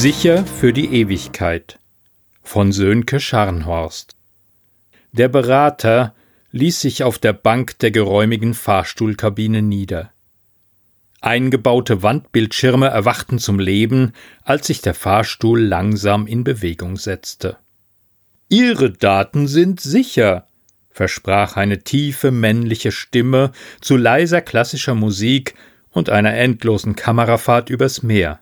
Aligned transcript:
Sicher 0.00 0.46
für 0.46 0.72
die 0.72 0.94
Ewigkeit 0.94 1.78
von 2.42 2.72
Sönke 2.72 3.20
Scharnhorst 3.20 4.16
Der 5.12 5.28
Berater 5.28 6.14
ließ 6.52 6.80
sich 6.80 7.04
auf 7.04 7.18
der 7.18 7.34
Bank 7.34 7.78
der 7.80 7.90
geräumigen 7.90 8.54
Fahrstuhlkabine 8.54 9.60
nieder. 9.60 10.10
Eingebaute 11.20 12.02
Wandbildschirme 12.02 12.86
erwachten 12.86 13.38
zum 13.38 13.58
Leben, 13.58 14.14
als 14.42 14.68
sich 14.68 14.80
der 14.80 14.94
Fahrstuhl 14.94 15.60
langsam 15.60 16.26
in 16.26 16.44
Bewegung 16.44 16.96
setzte. 16.96 17.58
Ihre 18.48 18.92
Daten 18.92 19.48
sind 19.48 19.82
sicher, 19.82 20.46
versprach 20.90 21.58
eine 21.58 21.80
tiefe 21.84 22.30
männliche 22.30 22.90
Stimme 22.90 23.52
zu 23.82 23.98
leiser 23.98 24.40
klassischer 24.40 24.94
Musik 24.94 25.56
und 25.90 26.08
einer 26.08 26.32
endlosen 26.32 26.96
Kamerafahrt 26.96 27.68
übers 27.68 28.02
Meer. 28.02 28.40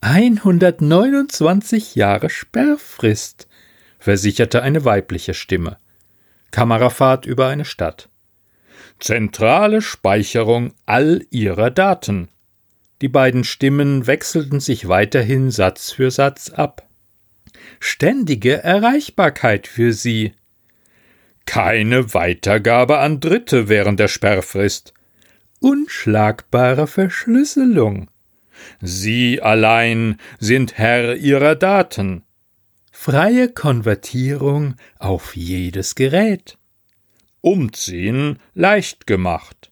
129 0.00 1.96
Jahre 1.96 2.30
Sperrfrist, 2.30 3.48
versicherte 3.98 4.62
eine 4.62 4.84
weibliche 4.84 5.34
Stimme. 5.34 5.78
Kamerafahrt 6.52 7.26
über 7.26 7.48
eine 7.48 7.64
Stadt. 7.64 8.08
Zentrale 9.00 9.82
Speicherung 9.82 10.72
all 10.86 11.26
ihrer 11.30 11.70
Daten. 11.70 12.28
Die 13.00 13.08
beiden 13.08 13.42
Stimmen 13.42 14.06
wechselten 14.06 14.60
sich 14.60 14.86
weiterhin 14.86 15.50
Satz 15.50 15.90
für 15.90 16.12
Satz 16.12 16.50
ab. 16.50 16.86
Ständige 17.80 18.62
Erreichbarkeit 18.62 19.66
für 19.66 19.92
sie. 19.92 20.32
Keine 21.44 22.14
Weitergabe 22.14 22.98
an 22.98 23.18
Dritte 23.18 23.68
während 23.68 23.98
der 23.98 24.08
Sperrfrist. 24.08 24.94
Unschlagbare 25.58 26.86
Verschlüsselung. 26.86 28.08
Sie 28.80 29.40
allein 29.40 30.16
sind 30.38 30.78
Herr 30.78 31.16
ihrer 31.16 31.54
Daten. 31.54 32.24
Freie 32.92 33.48
Konvertierung 33.48 34.74
auf 34.98 35.36
jedes 35.36 35.94
Gerät. 35.94 36.58
Umziehen 37.40 38.38
leicht 38.54 39.06
gemacht. 39.06 39.70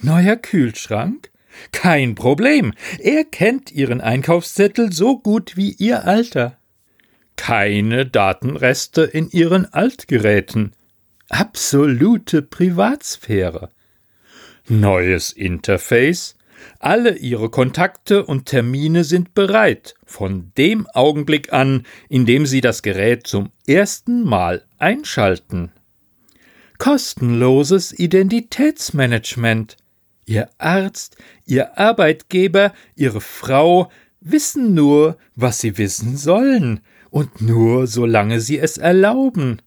Neuer 0.00 0.36
Kühlschrank? 0.36 1.30
Kein 1.72 2.14
Problem. 2.14 2.72
Er 2.98 3.24
kennt 3.24 3.72
Ihren 3.72 4.00
Einkaufszettel 4.00 4.92
so 4.92 5.18
gut 5.18 5.56
wie 5.56 5.72
Ihr 5.72 6.04
Alter. 6.04 6.56
Keine 7.36 8.06
Datenreste 8.06 9.02
in 9.02 9.30
Ihren 9.30 9.72
Altgeräten. 9.72 10.72
Absolute 11.28 12.42
Privatsphäre. 12.42 13.70
Neues 14.68 15.32
Interface. 15.32 16.36
Alle 16.78 17.16
Ihre 17.16 17.50
Kontakte 17.50 18.24
und 18.24 18.46
Termine 18.46 19.04
sind 19.04 19.34
bereit, 19.34 19.94
von 20.04 20.52
dem 20.56 20.86
Augenblick 20.88 21.52
an, 21.52 21.84
in 22.08 22.26
dem 22.26 22.46
Sie 22.46 22.60
das 22.60 22.82
Gerät 22.82 23.26
zum 23.26 23.50
ersten 23.66 24.24
Mal 24.24 24.64
einschalten 24.78 25.72
kostenloses 26.80 27.92
Identitätsmanagement. 27.92 29.76
Ihr 30.24 30.48
Arzt, 30.56 31.18
Ihr 31.44 31.78
Arbeitgeber, 31.78 32.72
Ihre 32.96 33.20
Frau 33.20 33.92
wissen 34.20 34.72
nur, 34.74 35.18
was 35.36 35.60
sie 35.60 35.76
wissen 35.76 36.16
sollen, 36.16 36.80
und 37.10 37.42
nur 37.42 37.86
solange 37.86 38.40
sie 38.40 38.58
es 38.58 38.78
erlauben. 38.78 39.60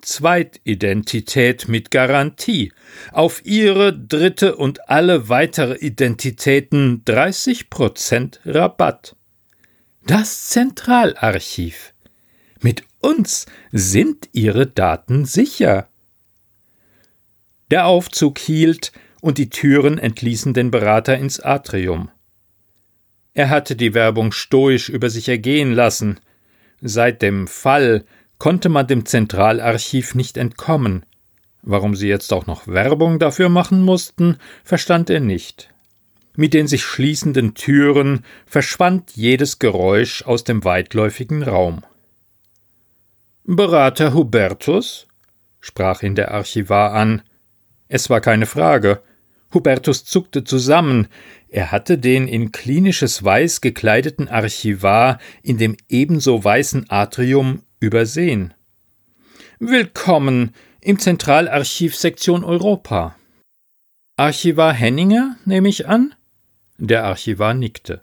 Zweitidentität 0.00 1.68
mit 1.68 1.90
Garantie. 1.90 2.72
Auf 3.12 3.44
Ihre 3.44 3.92
dritte 3.92 4.56
und 4.56 4.88
alle 4.88 5.28
weitere 5.28 5.76
Identitäten 5.76 7.04
30% 7.04 8.38
Rabatt. 8.44 9.16
Das 10.06 10.48
Zentralarchiv. 10.48 11.92
Mit 12.60 12.84
uns 13.00 13.46
sind 13.72 14.28
Ihre 14.32 14.66
Daten 14.66 15.24
sicher. 15.24 15.88
Der 17.70 17.86
Aufzug 17.86 18.38
hielt, 18.38 18.92
und 19.20 19.38
die 19.38 19.50
Türen 19.50 19.98
entließen 19.98 20.54
den 20.54 20.70
Berater 20.70 21.18
ins 21.18 21.40
Atrium. 21.40 22.10
Er 23.34 23.50
hatte 23.50 23.76
die 23.76 23.94
Werbung 23.94 24.32
stoisch 24.32 24.88
über 24.88 25.10
sich 25.10 25.28
ergehen 25.28 25.72
lassen. 25.72 26.18
Seit 26.80 27.22
dem 27.22 27.46
Fall 27.46 28.04
konnte 28.38 28.68
man 28.68 28.86
dem 28.86 29.04
Zentralarchiv 29.04 30.14
nicht 30.14 30.36
entkommen. 30.36 31.04
Warum 31.62 31.94
sie 31.94 32.08
jetzt 32.08 32.32
auch 32.32 32.46
noch 32.46 32.66
Werbung 32.66 33.18
dafür 33.18 33.48
machen 33.48 33.82
mussten, 33.82 34.38
verstand 34.64 35.10
er 35.10 35.20
nicht. 35.20 35.70
Mit 36.36 36.54
den 36.54 36.68
sich 36.68 36.84
schließenden 36.84 37.54
Türen 37.54 38.24
verschwand 38.46 39.16
jedes 39.16 39.58
Geräusch 39.58 40.22
aus 40.22 40.44
dem 40.44 40.64
weitläufigen 40.64 41.42
Raum. 41.42 41.82
Berater 43.44 44.14
Hubertus? 44.14 45.08
sprach 45.60 46.02
ihn 46.02 46.14
der 46.14 46.30
Archivar 46.30 46.92
an, 46.92 47.22
es 47.88 48.10
war 48.10 48.20
keine 48.20 48.46
Frage. 48.46 49.02
Hubertus 49.52 50.04
zuckte 50.04 50.44
zusammen. 50.44 51.08
Er 51.48 51.72
hatte 51.72 51.96
den 51.96 52.28
in 52.28 52.52
klinisches 52.52 53.24
Weiß 53.24 53.62
gekleideten 53.62 54.28
Archivar 54.28 55.18
in 55.42 55.56
dem 55.56 55.76
ebenso 55.88 56.44
weißen 56.44 56.90
Atrium 56.90 57.62
übersehen. 57.80 58.54
Willkommen 59.58 60.54
im 60.80 60.98
Zentralarchiv 60.98 61.96
Sektion 61.96 62.44
Europa. 62.44 63.16
Archivar 64.16 64.72
Henninger, 64.72 65.36
nehme 65.44 65.68
ich 65.68 65.86
an? 65.88 66.14
Der 66.78 67.04
Archivar 67.04 67.54
nickte. 67.54 68.02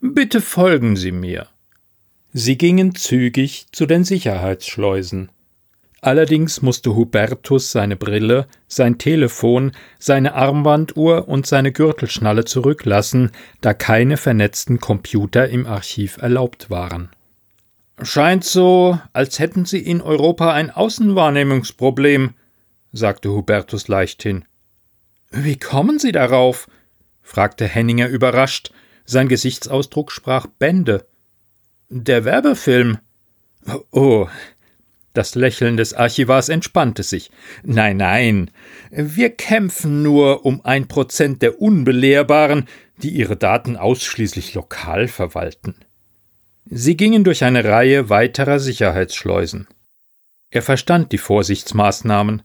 Bitte 0.00 0.40
folgen 0.40 0.96
Sie 0.96 1.12
mir. 1.12 1.48
Sie 2.32 2.58
gingen 2.58 2.94
zügig 2.94 3.66
zu 3.72 3.86
den 3.86 4.04
Sicherheitsschleusen. 4.04 5.30
Allerdings 6.02 6.60
musste 6.62 6.94
Hubertus 6.94 7.72
seine 7.72 7.96
Brille, 7.96 8.46
sein 8.68 8.98
Telefon, 8.98 9.72
seine 9.98 10.34
Armbanduhr 10.34 11.26
und 11.26 11.46
seine 11.46 11.72
Gürtelschnalle 11.72 12.44
zurücklassen, 12.44 13.30
da 13.62 13.74
keine 13.74 14.18
vernetzten 14.18 14.78
Computer 14.78 15.48
im 15.48 15.66
Archiv 15.66 16.18
erlaubt 16.18 16.70
waren. 16.70 17.10
Scheint 18.02 18.44
so, 18.44 18.98
als 19.12 19.38
hätten 19.38 19.64
Sie 19.64 19.78
in 19.78 20.02
Europa 20.02 20.52
ein 20.52 20.70
Außenwahrnehmungsproblem, 20.70 22.34
sagte 22.92 23.30
Hubertus 23.30 23.88
leichthin. 23.88 24.44
Wie 25.30 25.56
kommen 25.56 25.98
Sie 25.98 26.12
darauf? 26.12 26.68
fragte 27.22 27.66
Henninger 27.66 28.08
überrascht. 28.08 28.70
Sein 29.04 29.28
Gesichtsausdruck 29.28 30.12
sprach 30.12 30.46
Bände. 30.46 31.06
Der 31.88 32.24
Werbefilm. 32.24 32.98
Oh, 33.90 34.28
das 35.16 35.34
Lächeln 35.34 35.78
des 35.78 35.94
Archivars 35.94 36.50
entspannte 36.50 37.02
sich. 37.02 37.30
Nein, 37.62 37.96
nein, 37.96 38.50
wir 38.90 39.30
kämpfen 39.30 40.02
nur 40.02 40.44
um 40.44 40.62
ein 40.64 40.88
Prozent 40.88 41.40
der 41.40 41.62
Unbelehrbaren, 41.62 42.66
die 42.98 43.10
ihre 43.10 43.36
Daten 43.36 43.76
ausschließlich 43.76 44.52
lokal 44.52 45.08
verwalten. 45.08 45.74
Sie 46.68 46.96
gingen 46.96 47.22
durch 47.22 47.44
eine 47.44 47.64
Reihe 47.64 48.08
weiterer 48.10 48.58
Sicherheitsschleusen. 48.58 49.68
Er 50.50 50.62
verstand 50.62 51.12
die 51.12 51.18
Vorsichtsmaßnahmen. 51.18 52.42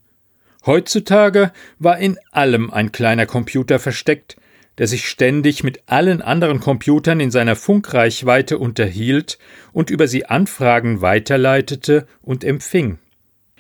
Heutzutage 0.66 1.52
war 1.80 1.98
in 1.98 2.20
allem 2.32 2.70
ein 2.70 2.92
kleiner 2.92 3.26
Computer 3.26 3.80
versteckt, 3.80 4.38
der 4.78 4.88
sich 4.88 5.09
ständig 5.09 5.64
mit 5.64 5.84
allen 5.88 6.22
anderen 6.22 6.59
Computern 6.59 7.20
in 7.20 7.32
seiner 7.32 7.56
Funkreichweite 7.56 8.59
unterhielt 8.59 9.40
und 9.74 9.90
über 9.90 10.08
sie 10.08 10.28
Anfragen 10.28 11.02
weiterleitete 11.02 12.06
und 12.22 12.44
empfing. 12.44 13.00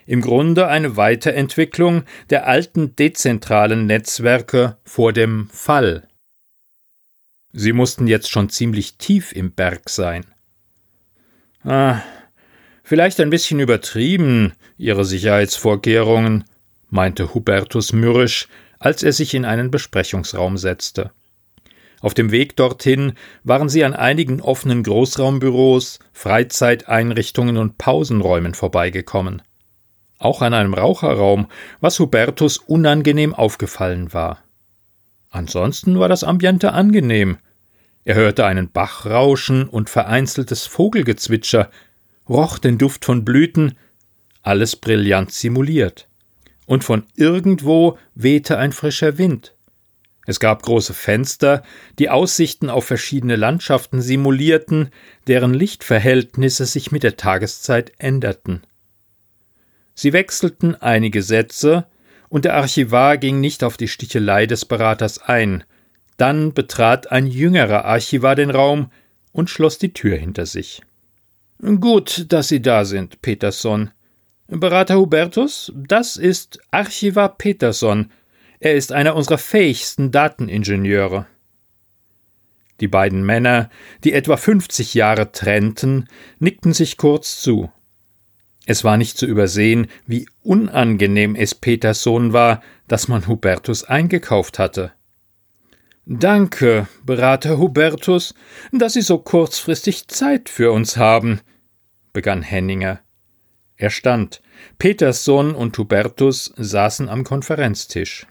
Im 0.05 0.21
Grunde 0.21 0.67
eine 0.67 0.95
Weiterentwicklung 0.95 2.03
der 2.29 2.47
alten 2.47 2.95
dezentralen 2.95 3.87
Netzwerke 3.87 4.77
vor 4.83 5.11
dem 5.11 5.49
Fall. 5.51 6.07
Sie 7.51 7.73
mussten 7.73 8.07
jetzt 8.07 8.29
schon 8.29 8.49
ziemlich 8.49 8.97
tief 8.97 9.31
im 9.31 9.53
Berg 9.53 9.89
sein. 9.89 10.25
Ah, 11.63 12.01
vielleicht 12.83 13.19
ein 13.19 13.29
bisschen 13.29 13.59
übertrieben, 13.59 14.53
Ihre 14.77 15.05
Sicherheitsvorkehrungen, 15.05 16.45
meinte 16.89 17.33
Hubertus 17.33 17.93
mürrisch, 17.93 18.47
als 18.79 19.03
er 19.03 19.13
sich 19.13 19.33
in 19.33 19.45
einen 19.45 19.71
Besprechungsraum 19.71 20.57
setzte. 20.57 21.11
Auf 22.01 22.15
dem 22.15 22.31
Weg 22.31 22.55
dorthin 22.55 23.13
waren 23.43 23.69
sie 23.69 23.85
an 23.85 23.93
einigen 23.93 24.41
offenen 24.41 24.81
Großraumbüros, 24.81 25.99
Freizeiteinrichtungen 26.13 27.57
und 27.57 27.77
Pausenräumen 27.77 28.55
vorbeigekommen. 28.55 29.43
Auch 30.17 30.41
an 30.41 30.55
einem 30.55 30.73
Raucherraum, 30.73 31.47
was 31.79 31.99
Hubertus 31.99 32.57
unangenehm 32.57 33.35
aufgefallen 33.35 34.13
war. 34.13 34.39
Ansonsten 35.29 35.99
war 35.99 36.09
das 36.09 36.23
Ambiente 36.23 36.73
angenehm. 36.73 37.37
Er 38.03 38.15
hörte 38.15 38.45
einen 38.45 38.71
Bach 38.71 39.05
rauschen 39.05 39.67
und 39.67 39.89
vereinzeltes 39.89 40.65
Vogelgezwitscher, 40.65 41.69
roch 42.27 42.57
den 42.57 42.77
Duft 42.77 43.05
von 43.05 43.25
Blüten, 43.25 43.77
alles 44.41 44.75
brillant 44.75 45.31
simuliert 45.31 46.07
und 46.71 46.85
von 46.85 47.03
irgendwo 47.17 47.97
wehte 48.15 48.57
ein 48.57 48.71
frischer 48.71 49.17
Wind. 49.17 49.53
Es 50.25 50.39
gab 50.39 50.63
große 50.63 50.93
Fenster, 50.93 51.63
die 51.99 52.09
Aussichten 52.09 52.69
auf 52.69 52.85
verschiedene 52.85 53.35
Landschaften 53.35 54.01
simulierten, 54.01 54.89
deren 55.27 55.53
Lichtverhältnisse 55.53 56.65
sich 56.65 56.93
mit 56.93 57.03
der 57.03 57.17
Tageszeit 57.17 57.91
änderten. 57.97 58.61
Sie 59.95 60.13
wechselten 60.13 60.75
einige 60.75 61.23
Sätze, 61.23 61.87
und 62.29 62.45
der 62.45 62.55
Archivar 62.55 63.17
ging 63.17 63.41
nicht 63.41 63.65
auf 63.65 63.75
die 63.75 63.89
Stichelei 63.89 64.45
des 64.45 64.63
Beraters 64.63 65.17
ein. 65.17 65.65
Dann 66.21 66.53
betrat 66.53 67.11
ein 67.11 67.25
jüngerer 67.25 67.83
Archivar 67.85 68.35
den 68.35 68.51
Raum 68.51 68.91
und 69.31 69.49
schloss 69.49 69.79
die 69.79 69.91
Tür 69.91 70.17
hinter 70.17 70.45
sich. 70.45 70.83
Gut, 71.59 72.27
dass 72.29 72.47
Sie 72.47 72.61
da 72.61 72.85
sind, 72.85 73.23
Peterson. 73.23 73.89
Berater 74.47 74.97
Hubertus, 74.97 75.73
das 75.75 76.17
ist 76.17 76.59
Archivar 76.69 77.39
Peterson. 77.39 78.11
Er 78.59 78.75
ist 78.75 78.91
einer 78.91 79.15
unserer 79.15 79.39
fähigsten 79.39 80.11
Dateningenieure. 80.11 81.25
Die 82.81 82.87
beiden 82.87 83.25
Männer, 83.25 83.71
die 84.03 84.13
etwa 84.13 84.37
50 84.37 84.93
Jahre 84.93 85.31
trennten, 85.31 86.07
nickten 86.37 86.73
sich 86.73 86.97
kurz 86.97 87.41
zu. 87.41 87.71
Es 88.67 88.83
war 88.83 88.97
nicht 88.97 89.17
zu 89.17 89.25
übersehen, 89.25 89.87
wie 90.05 90.29
unangenehm 90.43 91.33
es 91.33 91.55
Peterson 91.55 92.31
war, 92.31 92.61
dass 92.87 93.07
man 93.07 93.25
Hubertus 93.25 93.85
eingekauft 93.85 94.59
hatte. 94.59 94.91
Danke, 96.05 96.87
Berater 97.05 97.57
Hubertus, 97.57 98.33
dass 98.71 98.93
Sie 98.93 99.01
so 99.01 99.19
kurzfristig 99.19 100.07
Zeit 100.07 100.49
für 100.49 100.71
uns 100.71 100.97
haben, 100.97 101.41
begann 102.11 102.41
Henninger. 102.41 102.99
Er 103.77 103.89
stand. 103.89 104.41
Peterson 104.77 105.55
und 105.55 105.77
Hubertus 105.77 106.53
saßen 106.57 107.09
am 107.09 107.23
Konferenztisch. 107.23 108.27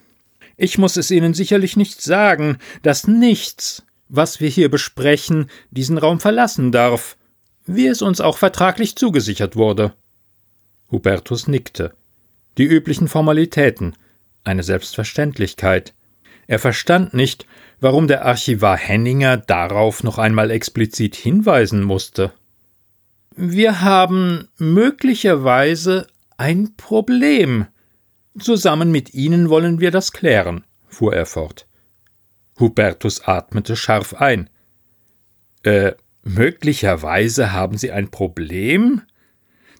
Ich 0.56 0.78
muss 0.78 0.96
es 0.96 1.10
Ihnen 1.10 1.32
sicherlich 1.32 1.76
nicht 1.76 2.02
sagen, 2.02 2.58
dass 2.82 3.06
nichts, 3.06 3.84
was 4.08 4.40
wir 4.40 4.48
hier 4.48 4.68
besprechen, 4.68 5.48
diesen 5.70 5.96
Raum 5.96 6.20
verlassen 6.20 6.72
darf, 6.72 7.16
wie 7.66 7.86
es 7.86 8.02
uns 8.02 8.20
auch 8.20 8.36
vertraglich 8.36 8.96
zugesichert 8.96 9.56
wurde. 9.56 9.94
Hubertus 10.90 11.46
nickte. 11.46 11.94
Die 12.58 12.64
üblichen 12.64 13.08
Formalitäten, 13.08 13.96
eine 14.44 14.62
Selbstverständlichkeit. 14.62 15.94
Er 16.50 16.58
verstand 16.58 17.14
nicht, 17.14 17.46
warum 17.78 18.08
der 18.08 18.24
Archivar 18.24 18.76
Henninger 18.76 19.36
darauf 19.36 20.02
noch 20.02 20.18
einmal 20.18 20.50
explizit 20.50 21.14
hinweisen 21.14 21.84
musste. 21.84 22.32
Wir 23.36 23.82
haben 23.82 24.48
möglicherweise 24.58 26.08
ein 26.38 26.74
Problem. 26.76 27.68
Zusammen 28.36 28.90
mit 28.90 29.14
Ihnen 29.14 29.48
wollen 29.48 29.78
wir 29.78 29.92
das 29.92 30.10
klären, 30.10 30.64
fuhr 30.88 31.14
er 31.14 31.24
fort. 31.24 31.68
Hubertus 32.58 33.20
atmete 33.20 33.76
scharf 33.76 34.14
ein. 34.14 34.50
Äh, 35.62 35.92
möglicherweise 36.24 37.52
haben 37.52 37.78
Sie 37.78 37.92
ein 37.92 38.10
Problem? 38.10 39.02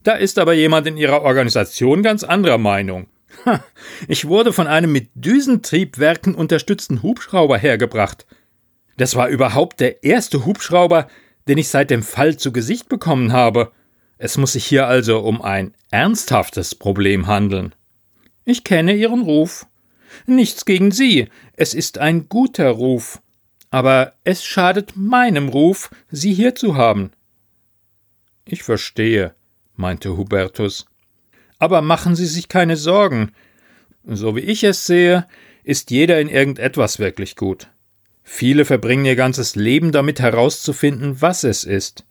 Da 0.05 0.13
ist 0.13 0.39
aber 0.39 0.53
jemand 0.53 0.87
in 0.87 0.97
Ihrer 0.97 1.23
Organisation 1.23 2.05
ganz 2.05 2.23
anderer 2.23 2.59
Meinung. 2.59 3.09
Ich 4.09 4.27
wurde 4.27 4.53
von 4.53 4.67
einem 4.67 4.93
mit 4.93 5.11
Düsentriebwerken 5.15 6.35
unterstützten 6.35 7.03
Hubschrauber 7.03 7.59
hergebracht. 7.59 8.27
Das 8.97 9.15
war 9.17 9.29
überhaupt 9.29 9.81
der 9.81 10.05
erste 10.05 10.45
Hubschrauber, 10.45 11.09
den 11.49 11.59
ich 11.59 11.69
seit 11.69 11.91
dem 11.91 12.03
Fall 12.03 12.37
zu 12.37 12.53
Gesicht 12.53 12.89
bekommen 12.89 13.33
habe. 13.33 13.73
Es 14.19 14.37
muss 14.37 14.53
sich 14.53 14.67
hier 14.67 14.87
also 14.87 15.21
um 15.21 15.43
ein 15.43 15.75
ernsthaftes 15.91 16.75
Problem 16.75 17.27
handeln. 17.27 17.75
Ich 18.45 18.65
kenne 18.65 18.95
Ihren 18.95 19.23
Ruf. 19.23 19.67
Nichts 20.27 20.65
gegen 20.65 20.91
Sie, 20.91 21.29
es 21.55 21.73
ist 21.73 21.99
ein 21.99 22.29
guter 22.29 22.69
Ruf. 22.71 23.23
Aber 23.71 24.15
es 24.25 24.45
schadet 24.45 24.95
meinem 24.97 25.49
Ruf, 25.49 25.91
Sie 26.11 26.35
hier 26.35 26.55
zu 26.55 26.77
haben. 26.77 27.13
Ich 28.45 28.65
verstehe 28.65 29.35
meinte 29.81 30.17
Hubertus. 30.17 30.87
Aber 31.61 31.83
machen 31.83 32.17
Sie 32.17 32.27
sich 32.27 32.49
keine 32.49 32.77
Sorgen. 32.77 33.31
So 34.05 34.35
wie 34.35 34.41
ich 34.41 34.65
es 34.65 34.87
sehe, 34.87 35.27
ist 35.63 35.93
jeder 35.93 36.21
in 36.21 36.29
irgendetwas 36.29 36.99
wirklich 36.99 37.37
gut. 37.37 37.69
Viele 38.25 38.65
verbringen 38.65 39.05
ihr 39.05 39.17
ganzes 39.17 39.55
Leben 39.55 39.93
damit 39.93 40.21
herauszufinden, 40.21 41.21
was 41.21 41.45
es 41.45 41.65
ist. 41.65 42.05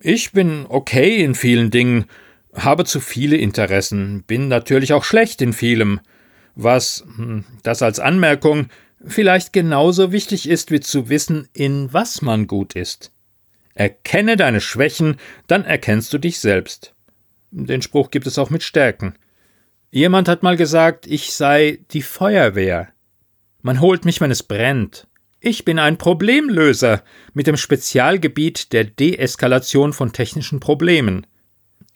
Ich 0.00 0.32
bin 0.32 0.66
okay 0.68 1.22
in 1.22 1.34
vielen 1.34 1.70
Dingen, 1.70 2.04
habe 2.54 2.84
zu 2.84 3.00
viele 3.00 3.36
Interessen, 3.36 4.22
bin 4.24 4.48
natürlich 4.48 4.92
auch 4.92 5.04
schlecht 5.04 5.40
in 5.40 5.52
vielem, 5.52 6.00
was, 6.54 7.04
hm, 7.16 7.44
das 7.62 7.82
als 7.82 7.98
Anmerkung, 7.98 8.68
vielleicht 9.04 9.52
genauso 9.52 10.12
wichtig 10.12 10.48
ist 10.48 10.70
wie 10.70 10.80
zu 10.80 11.08
wissen, 11.08 11.48
in 11.52 11.92
was 11.92 12.22
man 12.22 12.46
gut 12.46 12.74
ist. 12.74 13.12
Erkenne 13.74 14.36
deine 14.36 14.60
Schwächen, 14.60 15.16
dann 15.46 15.64
erkennst 15.64 16.12
du 16.12 16.18
dich 16.18 16.38
selbst. 16.38 16.93
Den 17.56 17.82
Spruch 17.82 18.10
gibt 18.10 18.26
es 18.26 18.36
auch 18.36 18.50
mit 18.50 18.64
Stärken. 18.64 19.14
Jemand 19.92 20.26
hat 20.26 20.42
mal 20.42 20.56
gesagt, 20.56 21.06
ich 21.06 21.32
sei 21.32 21.78
die 21.92 22.02
Feuerwehr. 22.02 22.88
Man 23.62 23.80
holt 23.80 24.04
mich, 24.04 24.20
wenn 24.20 24.32
es 24.32 24.42
brennt. 24.42 25.06
Ich 25.38 25.64
bin 25.64 25.78
ein 25.78 25.96
Problemlöser 25.96 27.04
mit 27.32 27.46
dem 27.46 27.56
Spezialgebiet 27.56 28.72
der 28.72 28.82
Deeskalation 28.82 29.92
von 29.92 30.12
technischen 30.12 30.58
Problemen. 30.58 31.28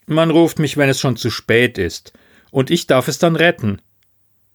Man 0.05 0.31
ruft 0.31 0.59
mich, 0.59 0.77
wenn 0.77 0.87
es 0.87 1.01
schon 1.01 1.17
zu 1.17 1.29
spät 1.29 1.77
ist, 1.77 2.13
und 2.51 2.71
ich 2.71 2.87
darf 2.87 3.09
es 3.09 3.19
dann 3.19 3.35
retten. 3.35 3.81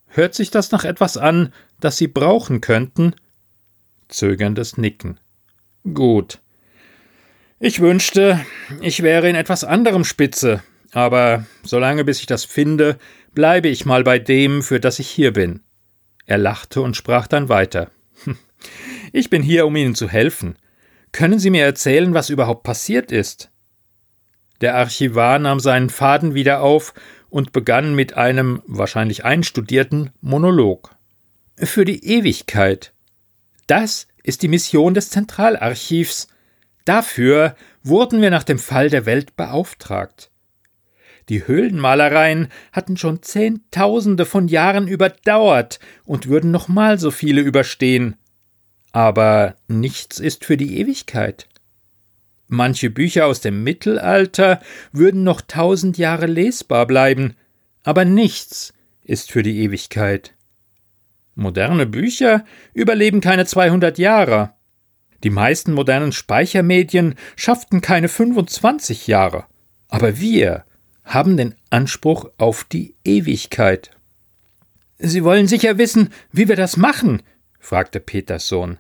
Hört 0.07 0.35
sich 0.35 0.51
das 0.51 0.71
nach 0.71 0.85
etwas 0.85 1.19
an, 1.19 1.53
das 1.81 1.99
Sie 1.99 2.09
brauchen 2.09 2.63
könnten? 2.63 3.15
Zögerndes 4.09 4.79
Nicken. 4.79 5.21
Gut. 5.93 6.39
Ich 7.61 7.81
wünschte, 7.81 8.41
ich 8.81 9.03
wäre 9.03 9.29
in 9.29 9.37
etwas 9.37 9.65
anderem 9.65 10.05
Spitze, 10.05 10.63
aber 10.95 11.45
solange 11.63 12.05
bis 12.05 12.21
ich 12.21 12.27
das 12.27 12.45
finde, 12.45 12.99
bleibe 13.35 13.69
ich 13.69 13.85
mal 13.85 14.03
bei 14.03 14.19
dem, 14.19 14.63
für 14.63 14.81
das 14.81 14.99
ich 14.99 15.09
hier 15.09 15.33
bin. 15.33 15.61
Er 16.27 16.39
lachte 16.39 16.81
und 16.81 16.97
sprach 16.97 17.27
dann 17.27 17.49
weiter. 17.49 17.91
Ich 19.13 19.31
bin 19.31 19.43
hier, 19.43 19.65
um 19.65 19.77
Ihnen 19.77 19.95
zu 19.95 20.09
helfen. 20.09 20.57
Können 21.13 21.39
Sie 21.39 21.51
mir 21.51 21.65
erzählen, 21.65 22.15
was 22.15 22.31
überhaupt 22.31 22.65
passiert 22.65 23.13
ist? 23.13 23.51
Der 24.61 24.75
Archivar 24.75 25.39
nahm 25.39 25.61
seinen 25.61 25.89
Faden 25.89 26.35
wieder 26.35 26.63
auf 26.63 26.95
und 27.29 27.53
begann 27.53 27.95
mit 27.95 28.15
einem 28.15 28.61
wahrscheinlich 28.67 29.25
einstudierten 29.25 30.11
Monolog. 30.21 30.97
Für 31.57 31.85
die 31.85 32.05
Ewigkeit. 32.05 32.93
Das 33.69 34.09
ist 34.25 34.43
die 34.43 34.49
Mission 34.49 34.95
des 34.95 35.11
Zentralarchivs, 35.11 36.27
Dafür 36.85 37.57
wurden 37.83 38.21
wir 38.21 38.31
nach 38.31 38.45
dem 38.45 38.59
Fall 38.59 38.91
der 38.91 39.07
Welt 39.07 39.37
beauftragt. 39.37 40.31
Die 41.29 41.47
Höhlenmalereien 41.47 42.49
hatten 42.73 42.97
schon 42.97 43.23
Zehntausende 43.23 44.27
von 44.27 44.49
Jahren 44.49 44.89
überdauert 44.89 45.81
und 46.05 46.29
würden 46.29 46.51
nochmal 46.51 46.99
so 46.99 47.11
viele 47.11 47.41
überstehen. 47.41 48.17
Aber 48.93 49.57
nichts 49.69 50.19
ist 50.19 50.45
für 50.45 50.57
die 50.57 50.79
Ewigkeit. 50.79 51.49
Manche 52.47 52.91
Bücher 52.91 53.27
aus 53.27 53.41
dem 53.41 53.65
Mittelalter 53.65 54.61
würden 54.93 55.25
noch 55.25 55.41
tausend 55.41 55.99
Jahre 55.99 56.27
lesbar 56.27 56.87
bleiben, 56.87 57.35
aber 57.83 58.05
nichts 58.05 58.75
ist 59.03 59.33
für 59.33 59.43
die 59.43 59.63
Ewigkeit. 59.63 60.35
Moderne 61.35 61.87
Bücher 61.87 62.45
überleben 62.75 63.21
keine 63.21 63.47
zweihundert 63.47 63.99
Jahre, 63.99 64.55
die 65.25 65.31
meisten 65.31 65.73
modernen 65.73 66.13
Speichermedien 66.13 67.15
schafften 67.35 67.81
keine 67.81 68.09
25 68.09 69.07
Jahre. 69.07 69.47
Aber 69.89 70.21
wir 70.21 70.65
haben 71.05 71.37
den 71.37 71.55
Anspruch 71.71 72.31
auf 72.39 72.65
die 72.65 72.95
Ewigkeit. 73.05 73.91
Sie 74.99 75.25
wollen 75.25 75.49
sicher 75.49 75.79
wissen, 75.79 76.11
wie 76.33 76.49
wir 76.49 76.57
das 76.57 76.77
machen? 76.77 77.23
fragte 77.59 78.01
Peters 78.01 78.49
Sohn. 78.49 78.79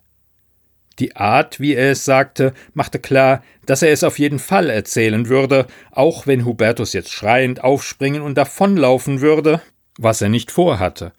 Die 0.99 1.17
Art, 1.17 1.59
wie 1.59 1.75
er 1.75 1.91
es 1.91 2.05
sagte, 2.05 2.55
machte 2.73 2.99
klar, 3.01 3.43
dass 3.67 3.83
er 3.83 3.93
es 3.93 4.05
auf 4.05 4.19
jeden 4.19 4.39
Fall 4.39 4.71
erzählen 4.71 5.29
würde, 5.29 5.67
auch 5.91 6.27
wenn 6.27 6.45
Hubertus 6.45 6.93
jetzt 6.93 7.11
schreiend 7.11 7.65
aufspringen 7.65 8.23
und 8.23 8.37
davonlaufen 8.39 9.21
würde, 9.21 9.61
was 9.99 10.23
er 10.23 10.29
nicht 10.29 10.53
vorhatte. 10.53 11.13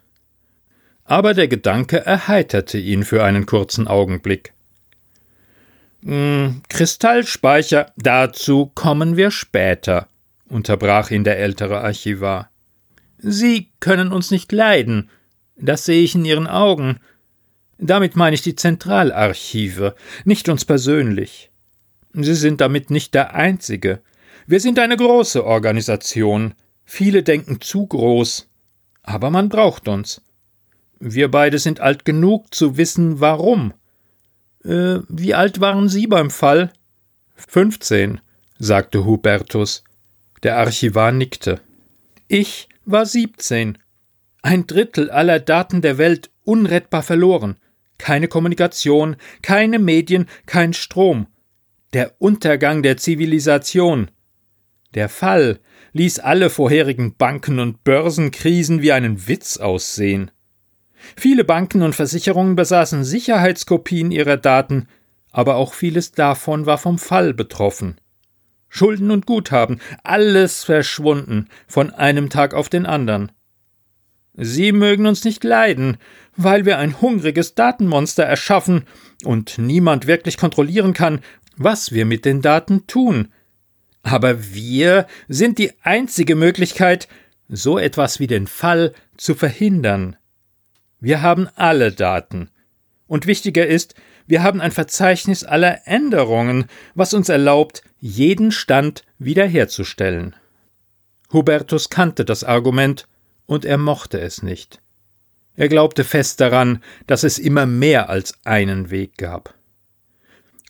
Aber 1.03 1.33
der 1.33 1.47
Gedanke 1.47 2.05
erheiterte 2.05 2.77
ihn 2.77 3.03
für 3.03 3.23
einen 3.23 3.45
kurzen 3.45 3.87
Augenblick. 3.87 4.53
Hm, 6.03 6.61
Kristallspeicher, 6.69 7.91
dazu 7.97 8.71
kommen 8.73 9.17
wir 9.17 9.29
später, 9.31 10.07
unterbrach 10.49 11.11
ihn 11.11 11.23
der 11.23 11.39
ältere 11.39 11.81
Archivar. 11.81 12.49
Sie 13.17 13.71
können 13.79 14.11
uns 14.11 14.31
nicht 14.31 14.51
leiden, 14.51 15.09
das 15.57 15.85
sehe 15.85 16.03
ich 16.03 16.15
in 16.15 16.25
Ihren 16.25 16.47
Augen. 16.47 16.99
Damit 17.77 18.15
meine 18.15 18.35
ich 18.35 18.41
die 18.41 18.55
Zentralarchive, 18.55 19.95
nicht 20.23 20.49
uns 20.49 20.65
persönlich. 20.65 21.51
Sie 22.13 22.35
sind 22.35 22.61
damit 22.61 22.89
nicht 22.89 23.13
der 23.13 23.33
Einzige. 23.35 24.01
Wir 24.47 24.59
sind 24.59 24.79
eine 24.79 24.95
große 24.95 25.43
Organisation. 25.43 26.53
Viele 26.85 27.23
denken 27.23 27.61
zu 27.61 27.87
groß. 27.87 28.47
Aber 29.03 29.29
man 29.29 29.49
braucht 29.49 29.87
uns. 29.87 30.21
Wir 30.99 31.29
beide 31.29 31.59
sind 31.59 31.79
alt 31.79 32.05
genug 32.05 32.53
zu 32.53 32.77
wissen, 32.77 33.19
warum. 33.19 33.73
Äh, 34.63 34.99
wie 35.09 35.33
alt 35.33 35.59
waren 35.61 35.89
Sie 35.89 36.07
beim 36.07 36.29
Fall? 36.29 36.71
Fünfzehn, 37.35 38.21
sagte 38.57 39.03
Hubertus. 39.05 39.83
Der 40.45 40.57
Archivar 40.59 41.11
nickte. 41.11 41.59
Ich 42.27 42.69
war 42.85 43.07
siebzehn. 43.07 43.79
Ein 44.43 44.67
Drittel 44.67 45.09
aller 45.09 45.39
Daten 45.39 45.81
der 45.81 45.97
Welt 45.97 46.29
unrettbar 46.43 47.01
verloren. 47.01 47.57
Keine 47.97 48.27
Kommunikation, 48.27 49.15
keine 49.41 49.79
Medien, 49.79 50.27
kein 50.45 50.73
Strom. 50.73 51.25
Der 51.93 52.13
Untergang 52.19 52.83
der 52.83 52.97
Zivilisation. 52.97 54.11
Der 54.93 55.09
Fall 55.09 55.59
ließ 55.93 56.19
alle 56.19 56.51
vorherigen 56.51 57.15
Banken- 57.15 57.57
und 57.57 57.83
Börsenkrisen 57.83 58.83
wie 58.83 58.91
einen 58.91 59.27
Witz 59.27 59.57
aussehen. 59.57 60.29
Viele 61.17 61.43
Banken 61.43 61.81
und 61.81 61.95
Versicherungen 61.95 62.55
besaßen 62.55 63.03
Sicherheitskopien 63.03 64.11
ihrer 64.11 64.37
Daten, 64.37 64.89
aber 65.31 65.55
auch 65.55 65.73
vieles 65.73 66.11
davon 66.11 66.67
war 66.67 66.77
vom 66.77 66.99
Fall 66.99 67.33
betroffen. 67.33 67.99
Schulden 68.69 69.11
und 69.11 69.25
Guthaben, 69.25 69.79
alles 70.03 70.63
verschwunden 70.63 71.47
von 71.67 71.91
einem 71.91 72.29
Tag 72.29 72.53
auf 72.53 72.69
den 72.69 72.85
anderen. 72.85 73.31
Sie 74.37 74.71
mögen 74.73 75.05
uns 75.05 75.23
nicht 75.23 75.43
leiden, 75.43 75.97
weil 76.35 76.65
wir 76.65 76.77
ein 76.77 76.99
hungriges 76.99 77.55
Datenmonster 77.55 78.23
erschaffen 78.23 78.85
und 79.23 79.57
niemand 79.57 80.07
wirklich 80.07 80.37
kontrollieren 80.37 80.93
kann, 80.93 81.21
was 81.55 81.93
wir 81.93 82.05
mit 82.05 82.25
den 82.25 82.41
Daten 82.41 82.85
tun. 82.85 83.29
Aber 84.03 84.53
wir 84.53 85.07
sind 85.27 85.57
die 85.57 85.71
einzige 85.81 86.35
Möglichkeit, 86.35 87.07
so 87.47 87.79
etwas 87.79 88.19
wie 88.19 88.27
den 88.27 88.47
Fall 88.47 88.93
zu 89.17 89.35
verhindern. 89.35 90.17
Wir 90.99 91.21
haben 91.21 91.47
alle 91.55 91.91
Daten. 91.91 92.49
Und 93.07 93.27
wichtiger 93.27 93.65
ist, 93.65 93.95
wir 94.27 94.43
haben 94.43 94.61
ein 94.61 94.71
Verzeichnis 94.71 95.43
aller 95.43 95.87
Änderungen, 95.87 96.65
was 96.95 97.13
uns 97.13 97.29
erlaubt, 97.29 97.83
jeden 97.99 98.51
Stand 98.51 99.03
wiederherzustellen. 99.19 100.35
Hubertus 101.31 101.89
kannte 101.89 102.25
das 102.25 102.43
Argument, 102.43 103.07
und 103.45 103.65
er 103.65 103.77
mochte 103.77 104.19
es 104.19 104.41
nicht. 104.41 104.81
Er 105.55 105.69
glaubte 105.69 106.03
fest 106.03 106.41
daran, 106.41 106.83
dass 107.07 107.23
es 107.23 107.37
immer 107.39 107.65
mehr 107.65 108.09
als 108.09 108.33
einen 108.43 108.89
Weg 108.89 109.17
gab. 109.17 109.53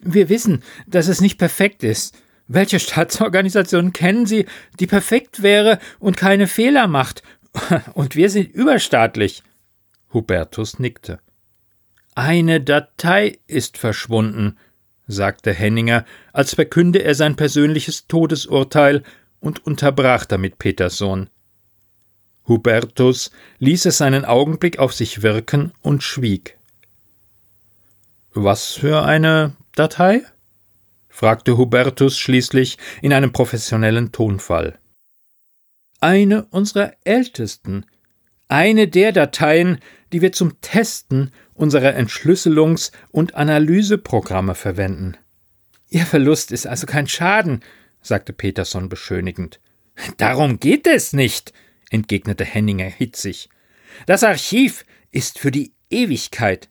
Wir 0.01 0.29
wissen, 0.29 0.63
dass 0.85 1.07
es 1.07 1.21
nicht 1.21 1.37
perfekt 1.37 1.83
ist. 1.83 2.15
Welche 2.47 2.79
Staatsorganisation 2.79 3.93
kennen 3.93 4.25
Sie, 4.27 4.45
die 4.79 4.85
perfekt 4.85 5.41
wäre 5.41 5.79
und 5.99 6.17
keine 6.17 6.47
Fehler 6.47 6.87
macht? 6.87 7.23
Und 7.93 8.17
wir 8.17 8.29
sind 8.29 8.53
überstaatlich. 8.53 9.41
Hubertus 10.13 10.77
nickte. 10.77 11.19
Eine 12.15 12.61
Datei 12.61 13.39
ist 13.45 13.77
verschwunden, 13.77 14.57
sagte 15.05 15.53
Henninger, 15.53 16.05
als 16.31 16.55
verkünde 16.55 17.03
er 17.03 17.13
sein 17.13 17.35
persönliches 17.35 18.07
Todesurteil 18.07 19.03
und 19.41 19.65
unterbrach 19.65 20.25
damit 20.25 20.57
Peterson. 20.57 21.29
Hubertus 22.47 23.31
ließ 23.59 23.85
es 23.85 24.01
einen 24.01 24.23
Augenblick 24.23 24.79
auf 24.79 24.93
sich 24.93 25.23
wirken 25.23 25.73
und 25.81 26.03
schwieg. 26.03 26.57
Was 28.33 28.71
für 28.71 29.03
eine 29.03 29.57
Datei? 29.73 30.21
fragte 31.09 31.57
Hubertus 31.57 32.17
schließlich 32.17 32.77
in 33.01 33.11
einem 33.11 33.33
professionellen 33.33 34.13
Tonfall. 34.13 34.79
Eine 35.99 36.45
unserer 36.45 36.93
ältesten, 37.03 37.85
eine 38.47 38.87
der 38.87 39.11
Dateien, 39.11 39.79
die 40.15 40.21
wir 40.21 40.31
zum 40.31 40.61
Testen 40.61 41.33
unserer 41.53 41.97
Entschlüsselungs- 41.97 42.93
und 43.11 43.35
Analyseprogramme 43.35 44.55
verwenden. 44.55 45.17
Ihr 45.89 46.05
Verlust 46.05 46.53
ist 46.53 46.67
also 46.67 46.87
kein 46.87 47.05
Schaden, 47.05 47.59
sagte 48.01 48.31
Peterson 48.31 48.87
beschönigend. 48.87 49.59
Darum 50.15 50.61
geht 50.61 50.87
es 50.87 51.11
nicht, 51.11 51.51
entgegnete 51.89 52.45
Henninger 52.45 52.85
hitzig. 52.85 53.49
Das 54.05 54.23
Archiv 54.23 54.85
ist 55.11 55.37
für 55.37 55.51
die 55.51 55.73
Ewigkeit. 55.89 56.69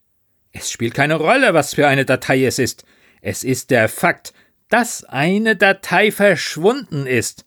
Es 0.53 0.71
spielt 0.71 0.95
keine 0.95 1.17
Rolle, 1.17 1.53
was 1.53 1.75
für 1.75 1.87
eine 1.87 2.07
Datei 2.07 2.47
es 2.47 2.59
ist. 2.59 2.87
Es 3.21 3.45
ist 3.45 3.71
der 3.71 3.91
Fakt, 3.91 4.33
dass 4.71 5.05
eine 5.05 5.55
Datei 5.55 6.11
verschwunden 6.11 7.07
ist. 7.07 7.45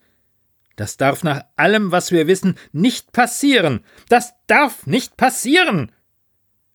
Das 0.78 0.96
darf 0.96 1.24
nach 1.24 1.44
allem, 1.56 1.92
was 1.92 2.12
wir 2.12 2.28
wissen, 2.28 2.56
nicht 2.72 3.12
passieren. 3.12 3.84
Das 4.10 4.36
darf 4.46 4.86
nicht 4.86 5.18
passieren. 5.18 5.92